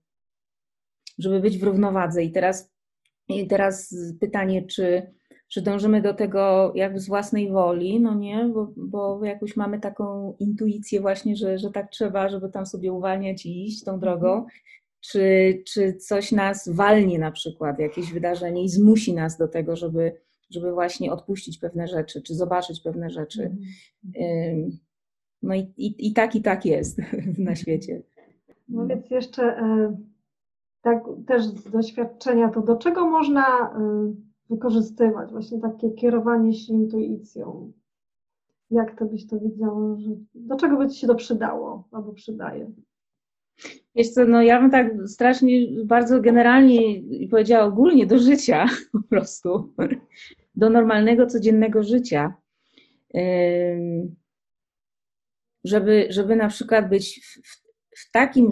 [1.17, 2.23] żeby być w równowadze.
[2.23, 2.73] I teraz,
[3.27, 5.13] i teraz pytanie, czy,
[5.47, 10.35] czy dążymy do tego jakby z własnej woli, no nie, bo, bo jakoś mamy taką
[10.39, 14.49] intuicję właśnie, że, że tak trzeba, żeby tam sobie uwalniać i iść tą drogą, mhm.
[15.01, 20.17] czy, czy coś nas walnie na przykład, jakieś wydarzenie i zmusi nas do tego, żeby,
[20.49, 23.51] żeby właśnie odpuścić pewne rzeczy, czy zobaczyć pewne rzeczy.
[24.05, 24.77] Mhm.
[25.41, 27.01] No i, i, i tak, i tak jest
[27.37, 28.01] na świecie.
[28.67, 29.97] No więc jeszcze e,
[30.85, 34.13] tak też z doświadczenia, to do czego można e,
[34.49, 37.71] wykorzystywać właśnie takie kierowanie się intuicją?
[38.71, 39.97] Jak to byś to widziała,
[40.35, 42.71] do czego by ci się to przydało albo przydaje?
[43.95, 46.79] Wiesz co, no ja bym tak strasznie, bardzo generalnie
[47.31, 49.73] powiedziała ogólnie do życia po prostu,
[50.55, 52.33] do normalnego, codziennego życia.
[55.63, 57.65] Żeby, żeby na przykład być w,
[57.99, 58.49] w takim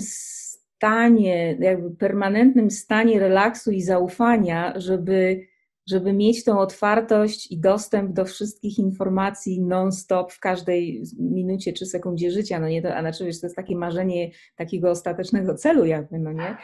[0.83, 5.47] stanie, jakby permanentnym stanie relaksu i zaufania, żeby
[5.89, 12.31] żeby mieć tą otwartość i dostęp do wszystkich informacji non-stop w każdej minucie czy sekundzie
[12.31, 16.19] życia, no nie, to, a znaczy wiesz, to jest takie marzenie takiego ostatecznego celu jakby,
[16.19, 16.57] no nie,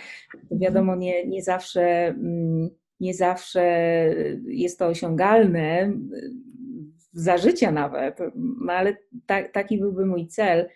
[0.49, 3.63] to wiadomo, nie, nie zawsze, mm, nie zawsze
[4.47, 5.93] jest to osiągalne,
[7.13, 10.69] za życia nawet, no ale tak, taki byłby mój cel.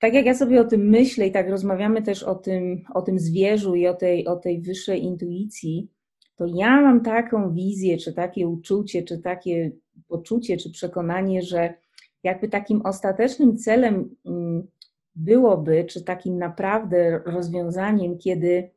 [0.00, 3.18] Tak jak ja sobie o tym myślę i tak rozmawiamy też o tym, o tym
[3.18, 5.90] zwierzu i o tej, o tej wyższej intuicji,
[6.36, 9.72] to ja mam taką wizję, czy takie uczucie, czy takie
[10.08, 11.74] poczucie, czy przekonanie, że
[12.22, 14.66] jakby takim ostatecznym celem mm,
[15.14, 18.70] byłoby, czy takim naprawdę rozwiązaniem, kiedy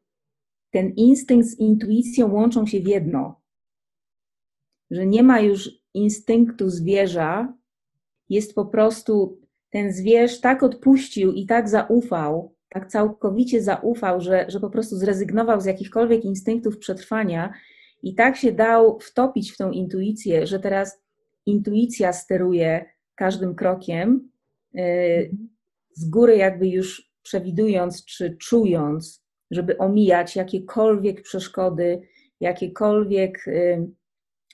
[0.71, 3.41] ten instynkt z intuicją łączą się w jedno.
[4.91, 7.53] Że nie ma już instynktu zwierza,
[8.29, 9.42] jest po prostu
[9.73, 15.61] ten zwierz tak odpuścił i tak zaufał, tak całkowicie zaufał, że, że po prostu zrezygnował
[15.61, 17.53] z jakichkolwiek instynktów przetrwania
[18.03, 21.01] i tak się dał wtopić w tą intuicję, że teraz
[21.45, 24.29] intuicja steruje każdym krokiem,
[24.75, 25.31] y,
[25.93, 32.01] z góry jakby już przewidując czy czując, żeby omijać jakiekolwiek przeszkody,
[32.39, 33.87] jakiekolwiek y,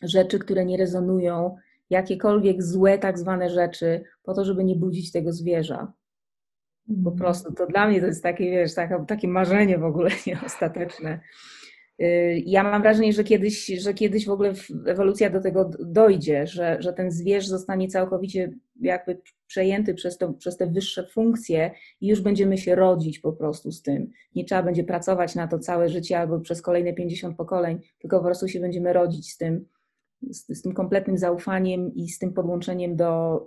[0.01, 1.55] rzeczy, które nie rezonują,
[1.89, 5.93] jakiekolwiek złe tak zwane rzeczy, po to, żeby nie budzić tego zwierza.
[6.87, 7.15] Po mhm.
[7.15, 8.71] prostu to dla mnie to jest takie, wiesz,
[9.07, 11.19] takie, marzenie w ogóle nieostateczne.
[12.01, 14.53] Y, ja mam wrażenie, że kiedyś, że kiedyś w ogóle
[14.85, 20.57] ewolucja do tego dojdzie, że, że ten zwierz zostanie całkowicie jakby przejęty przez, to, przez
[20.57, 21.71] te wyższe funkcje
[22.01, 24.11] i już będziemy się rodzić po prostu z tym.
[24.35, 28.25] Nie trzeba będzie pracować na to całe życie albo przez kolejne 50 pokoleń, tylko po
[28.25, 29.65] prostu się będziemy rodzić z tym,
[30.30, 33.41] z, z tym kompletnym zaufaniem i z tym podłączeniem do,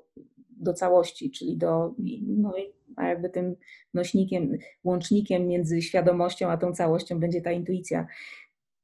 [0.50, 1.94] do całości, czyli do,
[2.26, 2.54] no,
[2.98, 3.56] jakby tym
[3.94, 8.06] nośnikiem, łącznikiem między świadomością a tą całością będzie ta intuicja.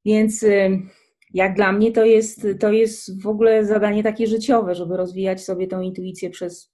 [0.04, 0.78] Więc y,
[1.34, 5.66] jak dla mnie to jest, to jest w ogóle zadanie takie życiowe, żeby rozwijać sobie
[5.66, 6.72] tą intuicję przez,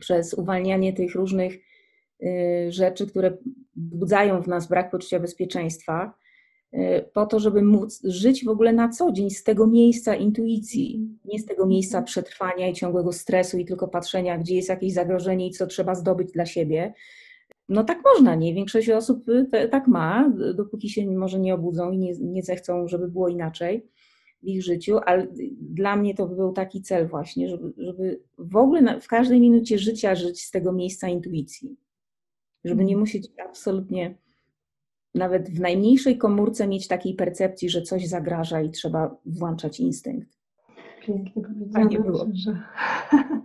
[0.00, 1.54] przez uwalnianie tych różnych
[2.22, 3.36] y, rzeczy, które
[3.76, 6.14] budzają w nas brak poczucia bezpieczeństwa,
[7.12, 11.38] po to, żeby móc żyć w ogóle na co dzień z tego miejsca intuicji, nie
[11.38, 15.50] z tego miejsca przetrwania i ciągłego stresu i tylko patrzenia, gdzie jest jakieś zagrożenie i
[15.50, 16.94] co trzeba zdobyć dla siebie,
[17.68, 18.54] no tak można, nie?
[18.54, 22.88] Większość osób y, te, tak ma, dopóki się może nie obudzą i nie, nie zechcą,
[22.88, 23.86] żeby było inaczej
[24.42, 25.26] w ich życiu, ale
[25.60, 29.78] dla mnie to był taki cel właśnie, żeby, żeby w ogóle na, w każdej minucie
[29.78, 31.76] życia żyć z tego miejsca intuicji.
[32.64, 33.00] Żeby nie mhm.
[33.00, 34.18] musieć absolutnie
[35.16, 40.28] nawet w najmniejszej komórce mieć takiej percepcji, że coś zagraża i trzeba włączać instynkt.
[41.06, 42.26] Pięknie powiedziane, Fajnie było.
[42.32, 42.62] Że...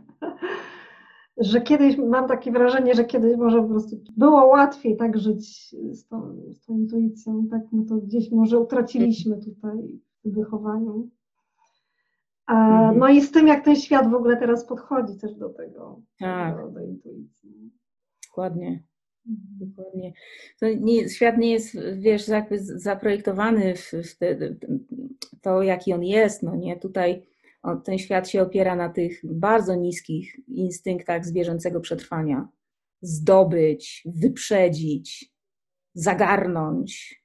[1.37, 6.07] że kiedyś, mam takie wrażenie, że kiedyś może po prostu było łatwiej tak żyć z
[6.07, 11.09] tą, z tą intuicją, tak, no to gdzieś może utraciliśmy tutaj w wychowaniu.
[12.47, 12.97] Mhm.
[12.99, 16.55] No i z tym, jak ten świat w ogóle teraz podchodzi też do tego, tak.
[16.57, 17.71] do, do intuicji.
[18.27, 18.83] Dokładnie.
[19.25, 20.13] Dokładnie.
[20.59, 24.55] To nie, świat nie jest, wiesz, jakby zaprojektowany w, w te,
[25.41, 27.25] to, jaki on jest, no nie, tutaj
[27.83, 32.47] ten świat się opiera na tych bardzo niskich instynktach zwierzęcego przetrwania.
[33.01, 35.31] Zdobyć, wyprzedzić,
[35.93, 37.20] zagarnąć.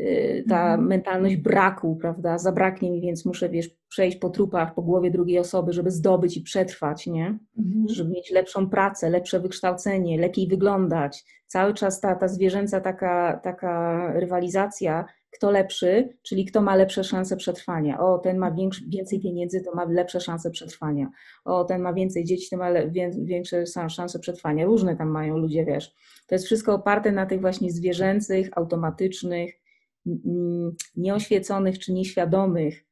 [0.00, 0.86] Y, ta mhm.
[0.86, 2.38] mentalność braku, prawda?
[2.38, 6.42] Zabraknie mi, więc muszę, wiesz, przejść po trupach, po głowie drugiej osoby, żeby zdobyć i
[6.42, 7.38] przetrwać, nie?
[7.58, 7.88] Mhm.
[7.88, 11.24] Żeby mieć lepszą pracę, lepsze wykształcenie, lepiej wyglądać.
[11.46, 17.36] Cały czas ta, ta zwierzęca taka, taka rywalizacja, kto lepszy, czyli kto ma lepsze szanse
[17.36, 18.00] przetrwania.
[18.00, 21.10] O, ten ma większy, więcej pieniędzy, to ma lepsze szanse przetrwania.
[21.44, 24.64] O, ten ma więcej dzieci, to ma le, większe szanse przetrwania.
[24.66, 25.94] Różne tam mają ludzie, wiesz.
[26.26, 29.54] To jest wszystko oparte na tych właśnie zwierzęcych, automatycznych,
[30.96, 32.84] nieoświeconych czy nieświadomych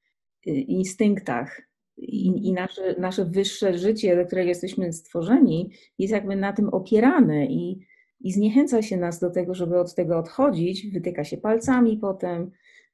[0.46, 1.62] y, instynktach.
[1.96, 7.46] I, i nasze, nasze wyższe życie, do którego jesteśmy stworzeni, jest jakby na tym opierane
[7.46, 7.86] i
[8.24, 12.50] i zniechęca się nas do tego, żeby od tego odchodzić, wytyka się palcami potem.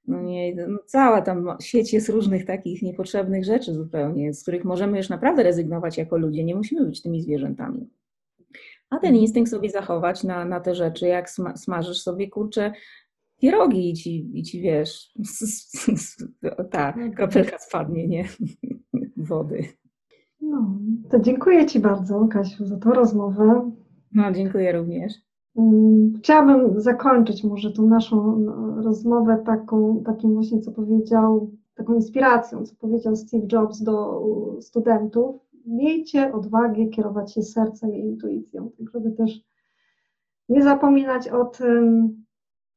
[0.07, 4.97] No nie, no cała tam sieć jest różnych takich niepotrzebnych rzeczy zupełnie, z których możemy
[4.97, 7.91] już naprawdę rezygnować jako ludzie, nie musimy być tymi zwierzętami.
[8.91, 9.16] A ten mhm.
[9.16, 12.73] instynkt sobie zachować na, na te rzeczy, jak smażysz sobie, kurczę,
[13.41, 15.14] pierogi i ci, i ci wiesz,
[16.70, 18.24] ta no kropelka spadnie, nie?
[19.16, 19.64] Wody.
[20.41, 20.78] No,
[21.11, 23.70] to dziękuję Ci bardzo, Kasiu, za tą rozmowę.
[24.12, 25.12] No, dziękuję również.
[25.57, 32.66] Mm, chciałabym zakończyć może tą naszą no, rozmowę taką, takim właśnie, co powiedział, taką inspiracją,
[32.66, 34.22] co powiedział Steve Jobs do
[34.61, 35.36] studentów.
[35.66, 39.41] Miejcie odwagę kierować się sercem i intuicją, tak żeby też
[40.49, 42.16] nie zapominać o tym,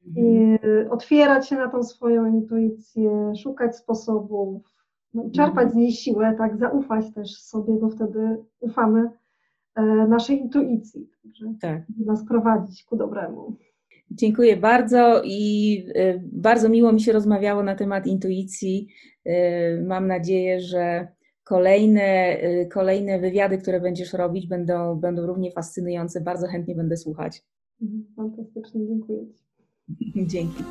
[0.08, 0.92] mhm.
[0.92, 4.62] otwierać się na tą swoją intuicję, szukać sposobów,
[5.14, 5.72] no, czerpać mhm.
[5.72, 9.10] z niej siłę, tak, zaufać też sobie, bo wtedy ufamy
[9.76, 11.82] E, naszej intuicji, także tak.
[12.06, 13.56] nas prowadzić ku dobremu.
[14.12, 18.88] Dziękuję bardzo i e, bardzo miło mi się rozmawiało na temat intuicji.
[19.26, 21.08] E, mam nadzieję, że
[21.44, 22.38] kolejne,
[22.72, 26.22] kolejne wywiady, które będziesz robić, będą, będą równie fascynujące.
[26.22, 27.44] Bardzo chętnie będę słuchać.
[27.82, 29.43] Mhm, fantastycznie, dziękuję Ci.
[30.16, 30.64] Dzięki.